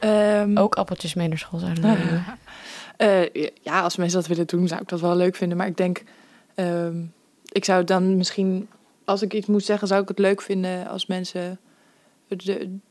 [0.00, 2.24] Ehm, ook appeltjes mee naar school zouden nemen?
[3.00, 5.56] Eh, ja, als mensen dat willen doen, zou ik dat wel leuk vinden.
[5.56, 6.02] Maar ik denk,
[6.54, 7.04] ehm,
[7.52, 8.68] ik zou dan misschien,
[9.04, 11.60] als ik iets moet zeggen, zou ik het leuk vinden als mensen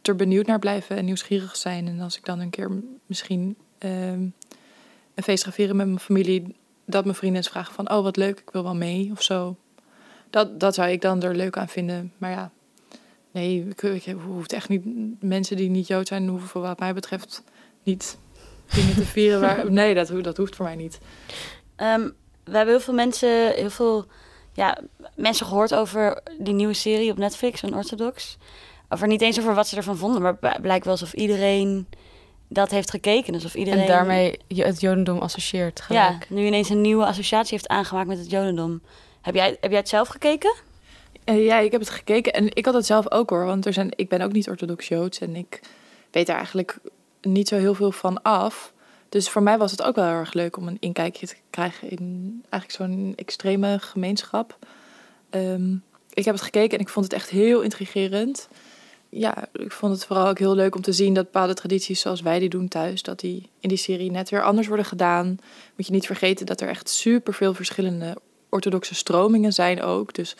[0.01, 1.87] er benieuwd naar blijven en nieuwsgierig zijn.
[1.87, 2.71] En als ik dan een keer
[3.05, 4.21] misschien ehm,
[5.13, 8.17] een feest ga vieren met mijn familie, dat mijn vrienden eens vragen van, oh wat
[8.17, 9.55] leuk, ik wil wel mee of zo.
[10.29, 12.13] Dat, dat zou ik dan er leuk aan vinden.
[12.17, 12.51] Maar ja,
[13.31, 14.83] nee, ik hoeft echt niet,
[15.23, 17.43] mensen die niet Jood zijn, hoeven wat mij betreft
[17.83, 18.17] niet
[18.75, 19.41] dingen te vieren.
[19.41, 20.99] Waar, nee, dat, ho- dat hoeft voor mij niet.
[21.75, 22.09] Ehm,
[22.43, 24.05] we hebben heel veel mensen, heel veel
[24.53, 24.77] ja,
[25.15, 28.37] mensen gehoord over die nieuwe serie op Netflix, Unorthodox.
[28.89, 31.87] Of er niet eens over wat ze ervan vonden, maar blijkt wel alsof iedereen
[32.47, 33.33] dat heeft gekeken.
[33.33, 33.79] Alsof iedereen...
[33.81, 36.29] En daarmee het Jodendom associeert Ja, gelijk.
[36.29, 38.81] nu ineens een nieuwe associatie heeft aangemaakt met het Jodendom.
[39.21, 40.53] Heb jij, heb jij het zelf gekeken?
[41.23, 43.45] Eh, ja, ik heb het gekeken en ik had het zelf ook hoor.
[43.45, 45.59] Want er zijn, ik ben ook niet orthodox Joods en ik
[46.11, 46.77] weet daar eigenlijk
[47.21, 48.73] niet zo heel veel van af.
[49.09, 51.89] Dus voor mij was het ook wel heel erg leuk om een inkijkje te krijgen
[51.89, 54.57] in eigenlijk zo'n extreme gemeenschap.
[55.29, 55.73] Ehm,
[56.13, 58.47] ik heb het gekeken en ik vond het echt heel intrigerend.
[59.09, 62.21] Ja, ik vond het vooral ook heel leuk om te zien dat bepaalde tradities zoals
[62.21, 65.37] wij die doen thuis, dat die in die serie net weer anders worden gedaan.
[65.75, 68.17] Moet je niet vergeten dat er echt superveel verschillende
[68.49, 70.13] orthodoxe stromingen zijn ook.
[70.13, 70.35] Dus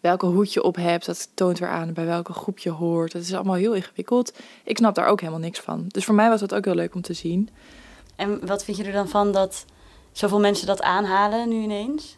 [0.00, 3.12] welke hoed je op hebt, dat toont weer aan bij welke groep je hoort.
[3.12, 4.32] Het is allemaal heel ingewikkeld.
[4.64, 5.84] Ik snap daar ook helemaal niks van.
[5.88, 7.48] Dus voor mij was dat ook heel leuk om te zien.
[8.16, 9.64] En wat vind je er dan van dat
[10.12, 12.16] zoveel mensen dat aanhalen nu ineens?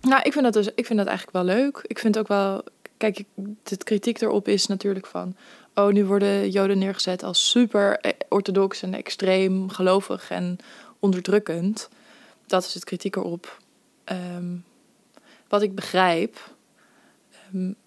[0.00, 1.84] Nou, ik vind dat dus, ik vind dat eigenlijk wel leuk.
[1.86, 2.64] Ik vind ook wel,
[2.96, 3.24] kijk,
[3.62, 5.36] de kritiek erop is natuurlijk van,
[5.74, 10.58] oh, nu worden Joden neergezet als super eh, orthodox en extreem gelovig en
[10.98, 11.88] onderdrukkend.
[12.46, 13.58] Dat is het kritiek erop.
[14.04, 14.56] Ehm,
[15.48, 16.38] wat ik begrijp.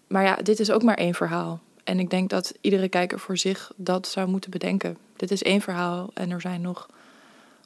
[0.08, 1.60] Maar ja, dit is ook maar één verhaal.
[1.84, 4.98] En ik denk dat iedere kijker voor zich dat zou moeten bedenken.
[5.16, 6.88] Dit is één verhaal en er zijn nog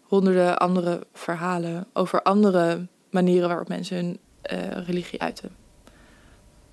[0.03, 5.49] honderden andere verhalen over andere manieren waarop mensen hun eh, religie uiten.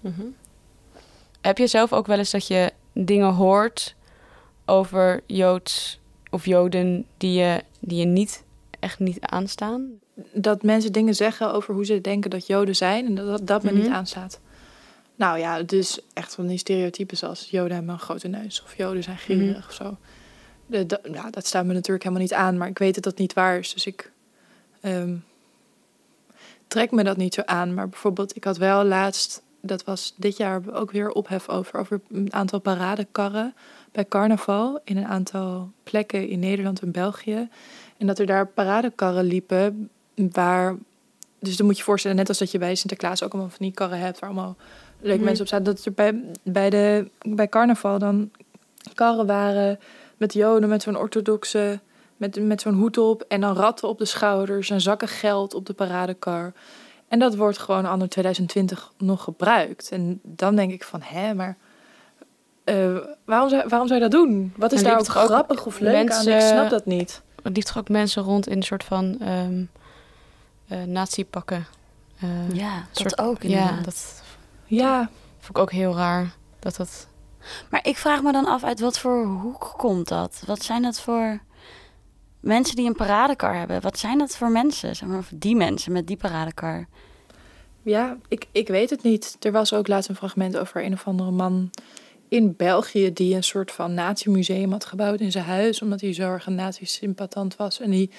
[0.00, 0.22] Mhm.
[1.40, 3.94] Heb je zelf ook wel eens dat je dingen hoort
[4.66, 8.44] over Joods of Joden die je, die je niet
[8.80, 9.90] echt niet aanstaan?
[10.32, 13.62] Dat mensen dingen zeggen over hoe ze denken dat Joden zijn en dat dat, dat
[13.62, 13.94] me niet Mhm.
[13.94, 14.40] aanstaat.
[15.16, 19.02] Nou ja, dus echt van die stereotypen zoals Joden hebben een grote neus of Joden
[19.02, 19.66] zijn gierig Mhm.
[19.66, 19.96] of zo.
[20.66, 23.18] De, dat- ja, dat staat me natuurlijk helemaal niet aan, maar ik weet dat dat
[23.18, 23.72] niet waar is.
[23.72, 24.12] Dus ik
[24.80, 25.16] ehm,
[26.68, 27.74] trek me dat niet zo aan.
[27.74, 32.00] Maar bijvoorbeeld, ik had wel laatst, dat was dit jaar ook weer ophef over, over
[32.10, 33.54] een aantal paradekarren
[33.92, 37.48] bij carnaval in een aantal plekken in Nederland en België.
[37.96, 40.76] En dat er daar paradekarren liepen waar.
[41.38, 43.66] Dus dan moet je je voorstellen, net als dat je bij Sinterklaas ook allemaal van
[43.66, 44.56] die karren hebt waar allemaal
[45.04, 45.24] leuke Mhm.
[45.24, 45.62] mensen op staan.
[45.62, 48.30] Dat er bij, bij, de, bij carnaval dan
[48.94, 49.78] karren waren
[50.16, 51.80] met joden met zo'n orthodoxe,
[52.16, 55.66] met, met zo'n hoed op en dan ratten op de schouders en zakken geld op
[55.66, 56.52] de paradekar.
[57.08, 59.90] En dat wordt gewoon anno 2020 nog gebruikt.
[59.90, 61.56] En dan denk ik van, hè, maar
[62.64, 64.52] eh, waarom, zou, waarom zou je dat doen?
[64.56, 66.28] Wat is En daar ook grappig of leuk aan?
[66.28, 67.22] Ik snap dat niet.
[67.42, 69.64] Er liep toch ook mensen rond in een soort van ehm
[70.68, 71.66] eh nazi-pakken?
[72.20, 73.84] Eh, Ja, dat soort- ook Ja, inderdaad.
[73.84, 74.22] dat
[74.66, 76.34] Ja, vond ik ook heel raar.
[76.58, 77.08] Dat dat...
[77.70, 80.42] Maar ik vraag me dan af, uit wat voor hoek komt dat?
[80.46, 81.40] Wat zijn dat voor
[82.40, 83.80] mensen die een paradekar hebben?
[83.80, 84.96] Wat zijn dat voor mensen?
[84.96, 86.86] Zeg maar, of die mensen met die paradekar.
[87.82, 89.36] Ja, ik, ik weet het niet.
[89.40, 91.70] Er was ook laatst een fragment over een of andere man
[92.28, 96.32] in België die een soort van natiemuseum had gebouwd in zijn huis, omdat hij zo
[96.32, 97.80] erg een nazi-sympathisant was.
[97.80, 98.10] En die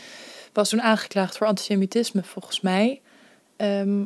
[0.54, 3.02] was toen aangeklaagd voor antisemitisme, volgens mij.
[3.56, 4.04] Ehm,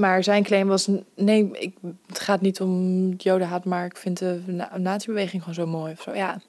[0.00, 1.74] maar zijn claim was, nee, ik,
[2.06, 5.92] het gaat niet om jodenhaat, maar ik vind de na- nazi-beweging gewoon zo mooi.
[5.92, 6.14] Of zo.
[6.14, 6.40] Ja,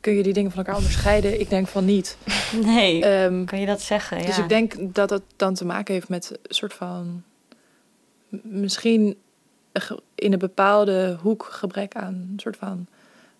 [0.00, 1.40] kun je die dingen van elkaar onderscheiden?
[1.40, 2.16] Ik denk van niet.
[2.64, 4.26] Nee, Ehm, kan je dat zeggen?
[4.26, 4.42] dus ja.
[4.42, 7.22] ik denk dat het dan te maken heeft met een soort van.
[8.42, 9.16] Misschien
[10.14, 12.86] in een bepaalde hoek gebrek aan een soort van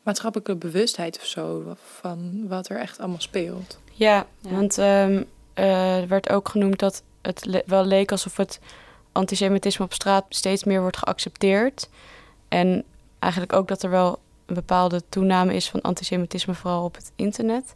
[0.02, 1.74] maatschappelijke bewustheid of zo.
[2.00, 3.78] Van wat er echt allemaal speelt.
[3.92, 5.22] Ja, want ehm,
[5.54, 8.60] eh, er werd ook genoemd dat het le- wel leek alsof het
[9.14, 11.88] antisemitisme op straat steeds meer wordt geaccepteerd.
[12.48, 12.84] En
[13.18, 17.74] eigenlijk ook dat er wel een bepaalde toename is van antisemitisme, vooral op het internet.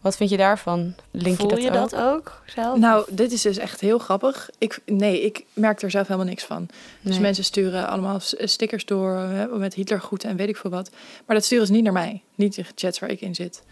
[0.00, 0.94] Wat vind je daarvan?
[1.10, 1.90] Link Voel je dat ook?
[1.90, 2.78] dat ook zelf?
[2.78, 4.50] Nou, dit is dus echt heel grappig.
[4.58, 6.68] Ik, nee, ik merk er zelf helemaal niks van.
[7.00, 7.20] Dus Nee.
[7.20, 10.90] mensen sturen allemaal s- stickers door hè, met Hitlergroeten en weet ik veel wat.
[11.26, 12.22] Maar dat sturen ze niet naar mij.
[12.34, 13.62] Niet de chats waar ik in zit.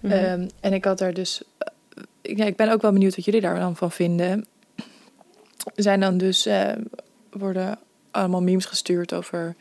[0.00, 0.12] Mhm.
[0.12, 1.42] Ehm, en ik had daar dus.
[1.58, 4.46] eh, ja, ik ben ook wel benieuwd wat jullie daar dan van vinden.
[5.74, 6.46] Zijn dan dus.
[6.46, 6.72] eh,
[7.30, 7.78] worden
[8.10, 9.54] allemaal memes gestuurd over.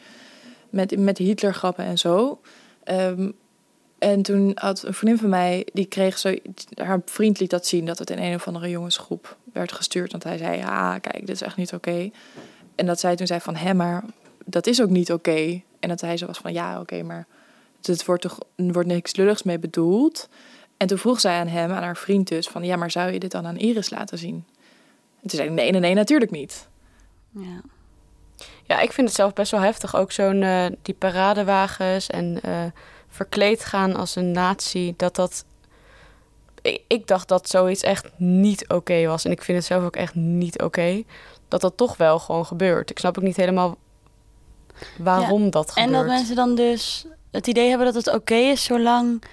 [0.70, 2.42] met, met Hitlergrappen en zo.
[2.84, 3.32] Ehm,
[4.00, 5.68] en toen had een vriendin van mij.
[5.74, 6.36] die kreeg zo.
[6.76, 10.12] haar vriend liet dat zien dat het in een of andere jongensgroep werd gestuurd.
[10.12, 12.10] Want hij zei: Ja, kijk, dit is echt niet oké.
[12.76, 14.04] En dat zij toen zei: van, Hé, maar
[14.46, 15.62] dat is ook niet oké.
[15.80, 17.28] En dat hij zo was van: Ja, oké, maar.
[17.82, 20.30] Het wordt toch wordt niks lulligs mee bedoeld.
[20.78, 23.20] En toen vroeg zij aan hem, aan haar vriend dus, van ja, maar zou je
[23.20, 24.46] dit dan aan Iris laten zien?
[25.26, 26.68] En toen zei hij, nee, nee, nee, natuurlijk niet.
[27.30, 27.62] Ja.
[28.64, 29.96] Ja, ik vind het zelf best wel heftig.
[29.96, 32.64] Ook zo'n eh, die paradewagens en eh,
[33.08, 34.94] verkleed gaan als een nazi.
[34.98, 35.46] Dat dat.
[36.62, 39.26] Ik, ik dacht dat zoiets echt niet oké was.
[39.26, 41.04] En ik vind het zelf ook echt niet oké.
[41.48, 42.90] Dat dat toch wel gewoon gebeurt.
[42.90, 43.78] Ik snap ook niet helemaal
[44.98, 45.88] waarom dat gebeurt.
[45.88, 49.24] En dat mensen dan dus het idee hebben dat het oké is zolang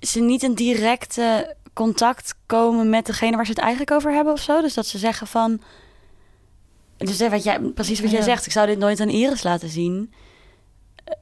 [0.00, 4.40] ze niet in directe contact komen met degene waar ze het eigenlijk over hebben of
[4.40, 4.60] zo.
[4.60, 5.60] Dus dat ze zeggen van.
[6.96, 8.24] Dus wat jij, precies wat jij Ja.
[8.24, 10.12] zegt, ik zou dit nooit aan Iris laten zien.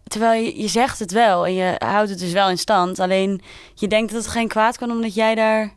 [0.04, 2.98] Terwijl je, je zegt het wel en je houdt het dus wel in stand.
[2.98, 3.40] Alleen
[3.74, 5.72] je denkt dat het geen kwaad kan omdat jij daar.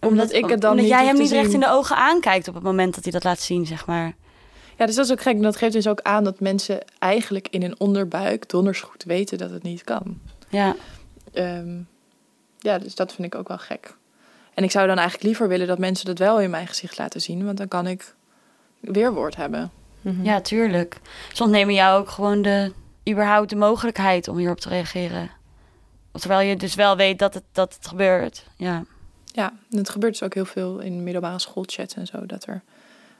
[0.00, 2.54] Omdat ik het dan omdat niet jij hem niet recht in de ogen aankijkt op
[2.54, 4.14] het moment dat hij dat laat zien, zeg maar.
[4.78, 5.34] Ja, dus dat is ook gek.
[5.36, 9.38] En dat geeft dus ook aan dat mensen eigenlijk in hun onderbuik donders goed weten
[9.38, 10.18] dat het niet kan.
[10.48, 10.76] Ja.
[11.32, 11.80] Ehm,
[12.64, 13.94] ja, dus dat vind ik ook wel gek.
[14.54, 17.20] En ik zou dan eigenlijk liever willen dat mensen dat wel in mijn gezicht laten
[17.20, 18.14] zien, want dan kan ik
[18.80, 19.70] weerwoord hebben.
[20.00, 20.24] Mhm.
[20.24, 21.00] Ja, tuurlijk.
[21.32, 22.72] Ze ontnemen jou ook gewoon de,
[23.08, 25.30] überhaupt de mogelijkheid om hierop te reageren.
[26.12, 28.46] Terwijl je dus wel weet dat het, dat het gebeurt.
[28.56, 28.84] Ja.
[29.24, 32.62] Ja, en het gebeurt dus ook heel veel in middelbare schoolchats en zo, dat er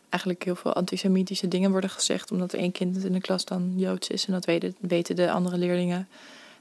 [0.08, 3.72] eigenlijk heel veel antisemitische dingen worden gezegd, omdat er één kind in de klas dan
[3.76, 6.08] Joods is en dat weten, weten de andere leerlingen.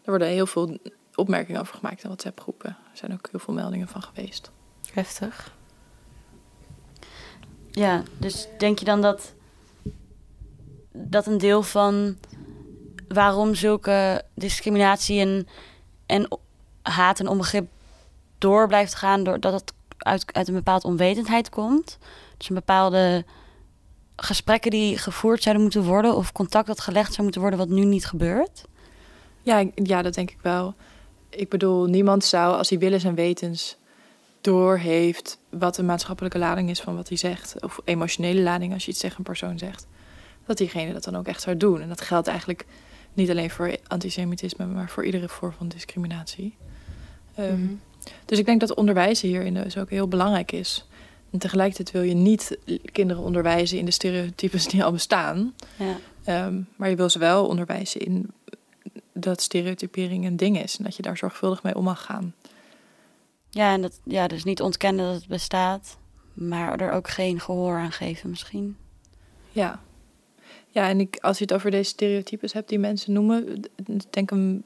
[0.04, 0.78] Er worden heel veel
[1.16, 2.70] opmerkingen over gemaakt in WhatsApp-groepen.
[2.70, 4.52] Er zijn ook heel veel meldingen van geweest.
[4.94, 5.56] Heftig.
[7.72, 9.34] ja, dus denk je dan dat,
[10.92, 12.18] dat een deel van
[13.08, 15.48] waarom zulke discriminatie en,
[16.06, 16.40] en
[16.82, 17.68] haat en onbegrip
[18.38, 21.98] door blijft gaan, doordat het uit, uit een bepaalde onwetendheid komt?
[22.38, 23.26] Dus een bepaalde
[24.16, 27.86] gesprekken die gevoerd zouden moeten worden of contact dat gelegd zou moeten worden wat nu
[27.86, 28.66] niet gebeurt?
[29.42, 30.76] Ja, ja, dat denk ik wel.
[31.36, 33.78] Ik bedoel, niemand zou, als hij willens en wetens
[34.42, 38.92] doorheeft wat de maatschappelijke lading is van wat hij zegt, of emotionele lading als je
[38.92, 39.88] iets tegen een persoon zegt,
[40.46, 41.82] dat diegene dat dan ook echt zou doen.
[41.82, 42.66] En dat geldt eigenlijk
[43.14, 46.56] niet alleen voor antisemitisme, maar voor iedere vorm van discriminatie.
[47.36, 47.74] Ehm, Mhm.
[48.26, 50.86] Dus ik denk dat onderwijs hierin dus ook heel belangrijk is.
[51.32, 52.58] En tegelijkertijd wil je niet
[52.92, 55.54] kinderen onderwijzen in de stereotypes die al bestaan.
[55.78, 55.98] Ja.
[56.24, 58.32] Ehm, maar je wil ze wel onderwijzen in
[59.14, 60.78] dat stereotypering een ding is.
[60.78, 62.34] En dat je daar zorgvuldig mee om mag gaan.
[63.50, 65.98] Ja, en dat, ja, dus niet ontkennen dat het bestaat,
[66.34, 68.78] maar er ook geen gehoor aan geven misschien.
[69.52, 69.80] Ja.
[70.70, 73.64] Ja, en ik, als je het over deze stereotypes hebt die mensen noemen...
[73.86, 74.62] ik denk een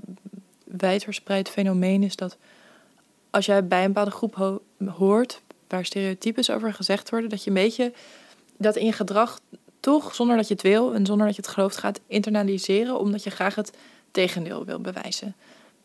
[0.66, 2.38] wijdverspreid fenomeen is dat...
[3.30, 7.30] als jij bij een bepaalde groep ho- hoort waar stereotypes over gezegd worden...
[7.30, 7.94] dat je een beetje
[8.58, 9.40] dat in je gedrag
[9.80, 10.94] toch, zonder dat je het wil...
[10.94, 13.00] en zonder dat je het gelooft, gaat internaliseren...
[13.00, 13.78] omdat je graag het
[14.18, 15.36] tegendeel wil bewijzen.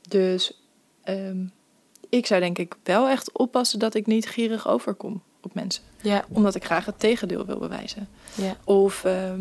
[0.08, 0.62] Dus
[1.02, 1.44] ehm,
[2.08, 5.82] ik zou denk ik wel echt oppassen dat ik niet gierig overkom op mensen.
[6.00, 8.08] Ja, Omdat ik graag het tegendeel wil bewijzen.
[8.34, 8.56] ja.
[8.64, 9.40] Of, ehm,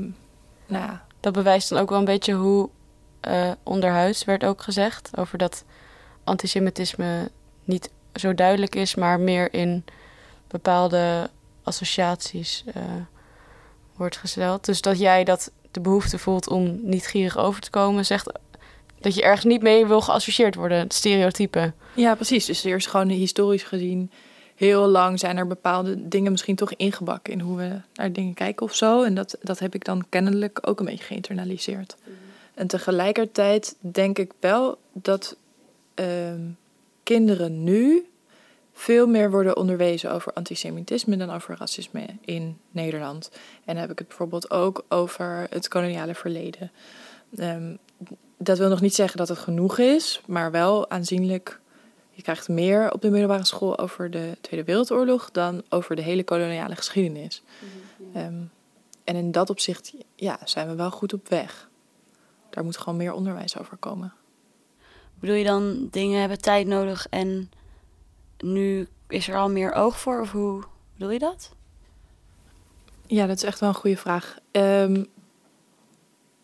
[0.68, 2.70] nou ja, Dat bewijst dan ook wel een beetje hoe
[3.20, 5.18] eh, onderhuis werd ook gezegd.
[5.18, 5.64] Over dat
[6.24, 7.30] antisemitisme
[7.64, 9.86] niet zo duidelijk is, maar meer in
[10.48, 11.30] bepaalde
[11.64, 12.84] associaties eh,
[13.96, 14.66] wordt gesteld.
[14.66, 18.32] Dus dat jij dat de behoefte voelt om niet gierig over te komen, zegt
[19.02, 20.78] dat je ergens niet mee wil geassocieerd worden.
[20.78, 21.74] Het stereotype.
[21.96, 22.46] Ja, precies.
[22.46, 24.12] Dus er is gewoon historisch gezien
[24.62, 28.66] heel lang zijn er bepaalde dingen misschien toch ingebakken in hoe we naar dingen kijken
[28.66, 29.04] of zo.
[29.04, 31.96] En dat, dat heb ik dan kennelijk ook een beetje geïnternaliseerd.
[32.54, 35.36] En tegelijkertijd denk ik wel dat
[35.94, 36.42] ehm,
[37.04, 38.06] kinderen nu
[38.74, 43.30] veel meer worden onderwezen over antisemitisme dan over racisme in Nederland.
[43.34, 46.72] En dan heb ik het bijvoorbeeld ook over het koloniale verleden.
[47.36, 47.76] Ehm,
[48.44, 51.60] dat wil nog niet zeggen dat het genoeg is, maar wel aanzienlijk.
[52.10, 56.24] Je krijgt meer op de middelbare school over de Tweede Wereldoorlog dan over de hele
[56.24, 57.44] koloniale geschiedenis.
[58.14, 58.42] Ehm,
[59.04, 61.70] en in dat opzicht ja, zijn we wel goed op weg.
[62.50, 64.14] Daar moet gewoon meer onderwijs over komen.
[65.20, 67.52] Bedoel je dan dingen hebben tijd nodig en
[68.38, 70.22] nu is er al meer oog voor?
[70.22, 71.52] Of hoe bedoel je dat?
[73.08, 74.38] Ja, dat is echt wel een goede vraag.
[74.52, 75.04] Ehm,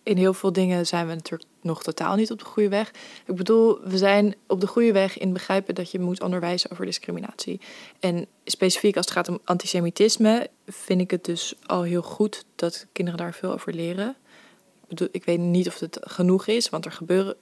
[0.03, 2.91] in heel veel dingen zijn we natuurlijk nog totaal niet op de goede weg.
[3.25, 6.85] Ik bedoel, we zijn op de goede weg in begrijpen dat je moet onderwijzen over
[6.85, 7.61] discriminatie.
[7.99, 12.85] En specifiek als het gaat om antisemitisme, vind ik het dus al heel goed dat
[12.91, 14.15] kinderen daar veel over leren.
[14.81, 17.35] Ik bedoel, ik weet niet of het genoeg is, want er gebeuren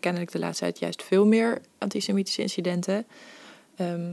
[0.00, 3.06] kennelijk de laatste tijd juist veel meer antisemitische incidenten.
[3.76, 4.12] Ehm,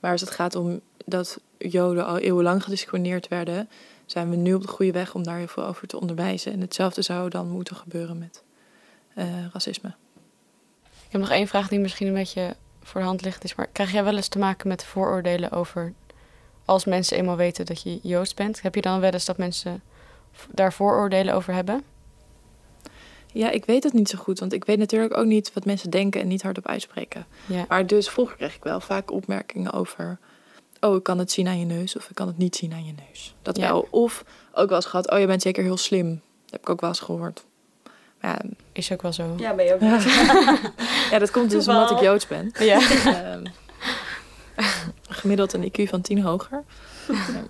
[0.00, 3.68] maar als het gaat om dat Joden al eeuwenlang gediscrimineerd werden,
[4.06, 6.52] zijn we nu op de goede weg om daar heel veel over te onderwijzen.
[6.52, 8.42] En hetzelfde zou dan moeten gebeuren met
[9.52, 9.94] racisme.
[11.06, 13.44] Ik heb nog één vraag die misschien een beetje voor de hand ligt.
[13.44, 15.92] Is, maar krijg jij wel eens te maken met vooroordelen over...
[16.64, 18.62] als mensen eenmaal weten dat je Joods bent?
[18.62, 19.82] Heb je dan wel eens dat mensen
[20.50, 21.82] daar vooroordelen over hebben?
[23.32, 25.90] Ja, ik weet het niet zo goed, want ik weet natuurlijk ook niet wat mensen
[25.90, 27.26] denken en niet hardop uitspreken.
[27.46, 27.64] Ja.
[27.68, 30.18] Maar dus vroeger kreeg ik wel vaak opmerkingen over...
[30.80, 32.84] oh, ik kan het zien aan je neus of ik kan het niet zien aan
[32.84, 33.34] je neus.
[33.42, 33.68] Dat Ja.
[33.68, 33.86] wel.
[33.90, 36.20] Of ook wel eens gehad, oh, je bent zeker heel slim.
[36.50, 37.44] heb ik ook wel eens gehoord.
[38.20, 39.34] Maar ja, Is ook wel zo.
[39.36, 39.80] Ja, ben je ook.
[41.12, 41.82] ja, dat komt dus Toeval.
[41.82, 42.52] omdat ik Joods ben.
[42.58, 42.80] Ja.
[43.04, 43.44] Ehm,
[45.08, 46.64] gemiddeld een IQ van 10 hoger.
[47.08, 47.44] Ehm,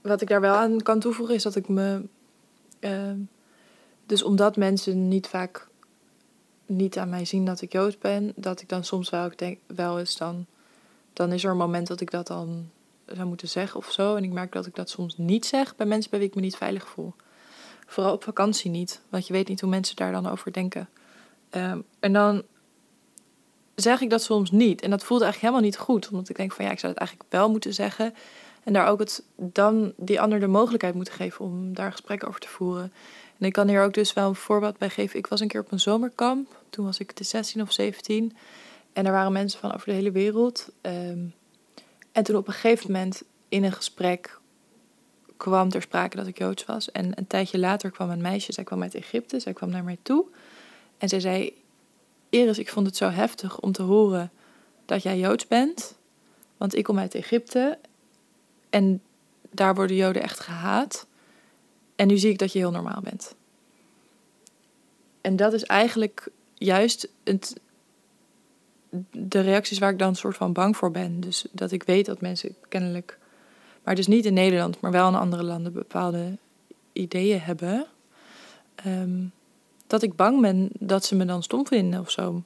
[0.00, 2.02] wat ik daar wel aan kan toevoegen is dat ik me.
[2.80, 3.16] ehm,
[4.06, 5.68] dus omdat mensen niet vaak
[6.66, 9.58] niet aan mij zien dat ik Joods ben, dat ik dan soms wel ik denk,
[9.66, 10.46] wel eens dan.
[11.12, 12.70] Dan is er een moment dat ik dat dan
[13.06, 14.16] zou moeten zeggen of zo.
[14.16, 16.40] En ik merk dat ik dat soms niet zeg bij mensen bij wie ik me
[16.40, 17.14] niet veilig voel.
[17.90, 20.88] Vooral op vakantie niet, want je weet niet hoe mensen daar dan over denken.
[21.50, 22.42] Ehm, en dan
[23.74, 24.82] zeg ik dat soms niet.
[24.82, 26.08] En dat voelt eigenlijk helemaal niet goed.
[26.10, 28.14] Omdat ik denk van ja, ik zou het eigenlijk wel moeten zeggen.
[28.64, 32.40] En daar ook het, dan die ander de mogelijkheid moeten geven om daar gesprekken over
[32.40, 32.92] te voeren.
[33.38, 35.18] En ik kan hier ook dus wel een voorbeeld bij geven.
[35.18, 36.62] Ik was een keer op een zomerkamp.
[36.70, 38.36] Toen was ik de 16 of 17.
[38.92, 40.68] En er waren mensen van over de hele wereld.
[40.80, 41.24] Ehm,
[42.12, 44.37] en toen op een gegeven moment in een gesprek
[45.38, 46.92] kwam ter sprake dat ik Joods was.
[46.92, 49.40] En een tijdje later kwam een meisje, zij kwam uit Egypte.
[49.40, 50.24] Zij kwam naar mij toe.
[50.98, 51.52] En zij zei,
[52.28, 54.30] Iris, ik vond het zo heftig om te horen
[54.84, 55.96] dat jij Joods bent.
[56.56, 57.78] Want ik kom uit Egypte
[58.70, 59.02] en
[59.50, 61.06] daar worden Joden echt gehaat.
[61.96, 63.34] En nu zie ik dat je heel normaal bent.
[65.20, 67.60] En dat is eigenlijk juist het,
[69.10, 71.20] de reacties waar ik dan soort van bang voor ben.
[71.20, 73.17] Dus dat ik weet dat mensen kennelijk,
[73.88, 76.38] maar dus niet in Nederland, maar wel in andere landen bepaalde
[76.92, 77.86] ideeën hebben.
[78.74, 79.24] Ehm,
[79.86, 82.42] dat ik bang ben dat ze me dan stom vinden of zo.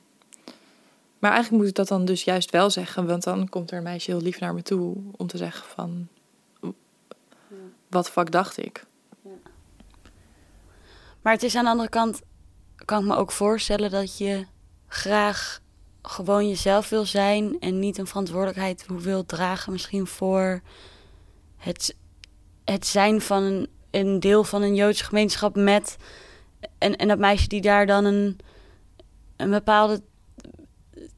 [1.19, 3.83] Maar eigenlijk moet ik dat dan dus juist wel zeggen, want dan komt er een
[3.83, 6.09] meisje heel lief naar me toe om te zeggen van,
[7.89, 8.87] wat fuck dacht ik?
[11.23, 12.21] Maar het is aan de andere kant,
[12.85, 14.47] kan ik me ook voorstellen dat je
[14.89, 15.61] graag
[16.03, 20.63] gewoon jezelf wil zijn en niet een verantwoordelijkheid wil dragen misschien voor
[21.63, 21.97] het,
[22.65, 25.97] het zijn van een, een deel van een Joodse gemeenschap met
[26.79, 28.39] en, en dat meisje die daar dan een,
[29.37, 30.03] een bepaalde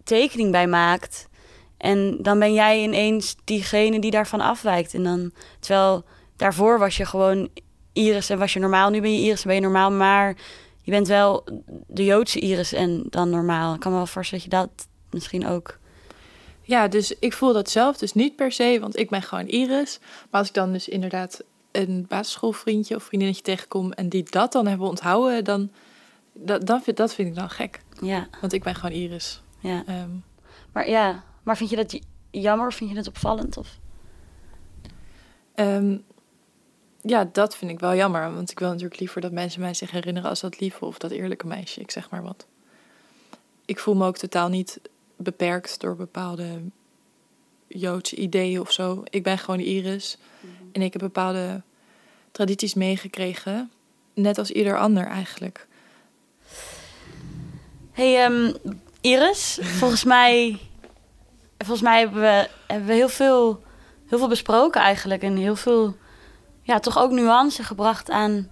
[0.04, 1.28] tekening bij maakt.
[1.76, 4.94] En dan ben jij ineens diegene die daarvan afwijkt.
[4.94, 6.04] En dan, terwijl
[6.36, 7.48] daarvoor was je gewoon
[7.92, 8.90] Iris en was je normaal.
[8.90, 10.36] Nu ben je Iris en ben je normaal, maar
[10.82, 11.44] je bent wel
[11.86, 13.74] de Joodse Iris en dan normaal.
[13.74, 15.78] Ik kan me wel voorstellen dat je dat misschien ook...
[16.64, 19.98] Ja, dus ik voel dat zelf dus niet per se, want ik ben gewoon Iris.
[20.30, 21.42] Maar als ik dan dus inderdaad
[21.72, 25.70] een basisschoolvriendje of vriendinnetje tegenkom en die dat dan hebben onthouden, dan
[26.32, 27.80] dat, dat, vind, dat vind ik dan gek.
[28.00, 29.42] Ja, Want ik ben gewoon Iris.
[29.60, 29.82] ja.
[29.86, 30.10] Ehm,
[30.72, 31.98] Maar ja, maar vind je dat
[32.30, 33.56] jammer of vind je het opvallend?
[33.56, 33.78] Of...
[35.54, 35.96] ehm,
[37.02, 38.34] ja, dat vind ik wel jammer.
[38.34, 41.10] Want ik wil natuurlijk liever dat mensen mij zich herinneren als dat lieve of dat
[41.10, 41.80] eerlijke meisje.
[41.80, 42.46] Ik zeg maar wat.
[43.64, 44.80] Ik voel me ook totaal niet
[45.24, 46.62] beperkt door bepaalde
[47.66, 49.02] Joodse ideeën of zo.
[49.04, 50.18] Ik ben gewoon Iris.
[50.72, 51.62] En ik heb bepaalde
[52.32, 53.70] tradities meegekregen.
[54.14, 55.66] Net als ieder ander eigenlijk.
[57.92, 58.52] Hey ehm,
[59.00, 60.58] Iris, volgens mij,
[61.58, 63.62] volgens mij hebben we, hebben we heel, veel,
[64.06, 65.22] heel veel besproken eigenlijk.
[65.22, 65.96] En heel veel,
[66.62, 68.48] ja, toch ook nuance gebracht aan,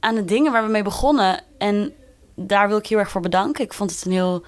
[0.00, 1.42] aan de dingen waar we mee begonnen.
[1.58, 1.94] En
[2.34, 3.64] daar wil ik heel erg voor bedanken.
[3.64, 4.44] Ik vond het een heel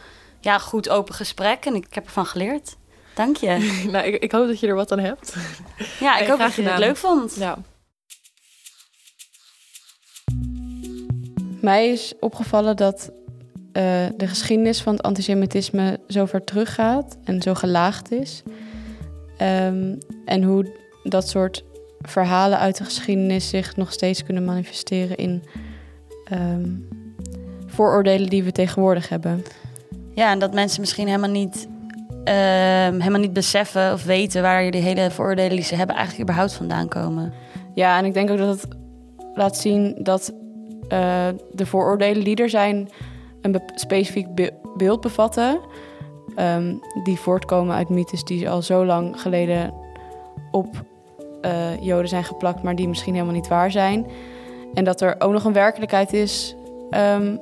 [0.47, 2.77] ja, goed open gesprek en ik heb ervan geleerd.
[3.15, 3.49] Dank je.
[3.93, 5.37] nou, ik, ik hoop dat je er wat aan hebt.
[6.01, 7.35] Ja, ik hoop dat je het leuk vond.
[7.35, 7.59] Ja.
[11.61, 13.11] Mij is opgevallen dat
[13.73, 18.43] eh, de geschiedenis van het antisemitisme zo ver teruggaat en zo gelaagd is.
[19.37, 19.95] Ehm,
[20.25, 20.73] en hoe
[21.03, 21.65] dat soort
[22.01, 25.43] verhalen uit de geschiedenis zich nog steeds kunnen manifesteren in
[26.25, 26.71] ehm,
[27.67, 29.45] vooroordelen die we tegenwoordig hebben.
[30.17, 31.69] Ja, en dat mensen misschien helemaal niet,
[32.25, 36.53] ehm, helemaal niet beseffen of weten waar de hele vooroordelen die ze hebben eigenlijk überhaupt
[36.53, 37.33] vandaan komen.
[37.75, 38.69] Ja, en ik denk ook dat het
[39.35, 40.33] laat zien dat
[40.89, 42.89] eh, de vooroordelen die er zijn
[43.41, 45.59] een specifiek be- beeld bevatten.
[46.37, 49.75] ehm, die voortkomen uit mythes die al zo lang geleden
[50.51, 50.85] op
[51.41, 54.07] eh, Joden zijn geplakt, maar die misschien helemaal niet waar zijn.
[54.75, 56.57] En dat er ook nog een werkelijkheid is
[56.91, 57.37] ehm,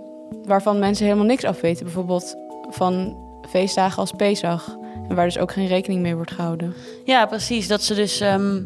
[0.45, 1.85] waarvan mensen helemaal niks af weten.
[1.85, 2.37] Bijvoorbeeld
[2.69, 3.17] van
[3.49, 4.77] feestdagen als Pesach.
[5.09, 6.75] En waar dus ook geen rekening mee wordt gehouden.
[7.05, 7.69] Ja, precies.
[7.69, 8.63] Dat ze dus ehm,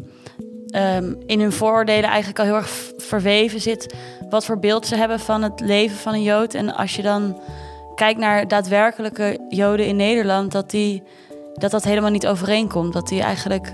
[0.67, 3.95] ehm, in hun vooroordelen eigenlijk al heel erg verweven zit.
[4.29, 6.53] Wat voor beeld ze hebben van het leven van een Jood.
[6.53, 7.41] En als je dan
[7.95, 11.03] kijkt naar daadwerkelijke Joden in Nederland, dat die,
[11.53, 12.93] dat, dat helemaal niet overeenkomt.
[12.93, 13.73] Dat die eigenlijk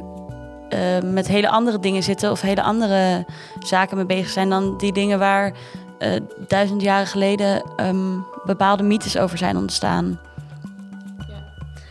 [0.70, 3.26] eh, met hele andere dingen zitten of hele andere
[3.60, 5.54] zaken mee bezig zijn dan die dingen waar
[6.00, 6.10] eh,
[6.48, 10.20] duizend jaren geleden ehm, bepaalde mythes over zijn ontstaan.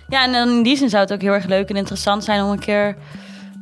[0.09, 2.43] Ja, en dan in die zin zou het ook heel erg leuk en interessant zijn
[2.43, 2.97] om een keer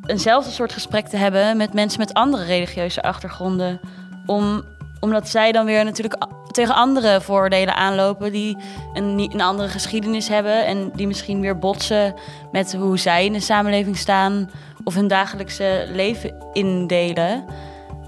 [0.07, 3.81] eenzelfde soort gesprek te hebben met mensen met andere religieuze achtergronden.
[4.27, 4.63] Om
[5.01, 8.57] omdat zij dan weer natuurlijk tegen andere vooroordelen aanlopen die
[8.95, 12.15] een, een andere geschiedenis hebben en die misschien weer botsen
[12.53, 14.51] met hoe zij in de samenleving staan
[14.85, 17.45] of hun dagelijkse leven indelen.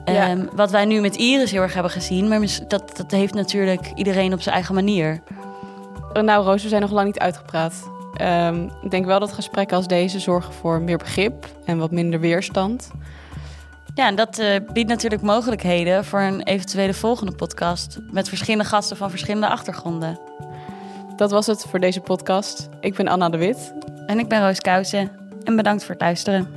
[0.04, 0.28] Ja.
[0.28, 3.92] Ehm, wat wij nu met Iris heel erg hebben gezien, maar dat, dat heeft natuurlijk
[3.94, 5.22] iedereen op zijn eigen manier.
[6.12, 7.88] Nou, Roos, we zijn nog lang niet uitgepraat.
[8.14, 12.20] Ehm, ik denk wel dat gesprekken als deze zorgen voor meer begrip en wat minder
[12.20, 12.90] weerstand.
[13.94, 18.96] Ja, en dat eh, biedt natuurlijk mogelijkheden voor een eventuele volgende podcast met verschillende gasten
[18.96, 20.18] van verschillende achtergronden.
[21.16, 22.68] Dat was het voor deze podcast.
[22.80, 23.74] Ik ben Anna de Wit.
[24.06, 25.10] En ik ben Roos Kousen
[25.44, 26.48] en bedankt voor het luisteren.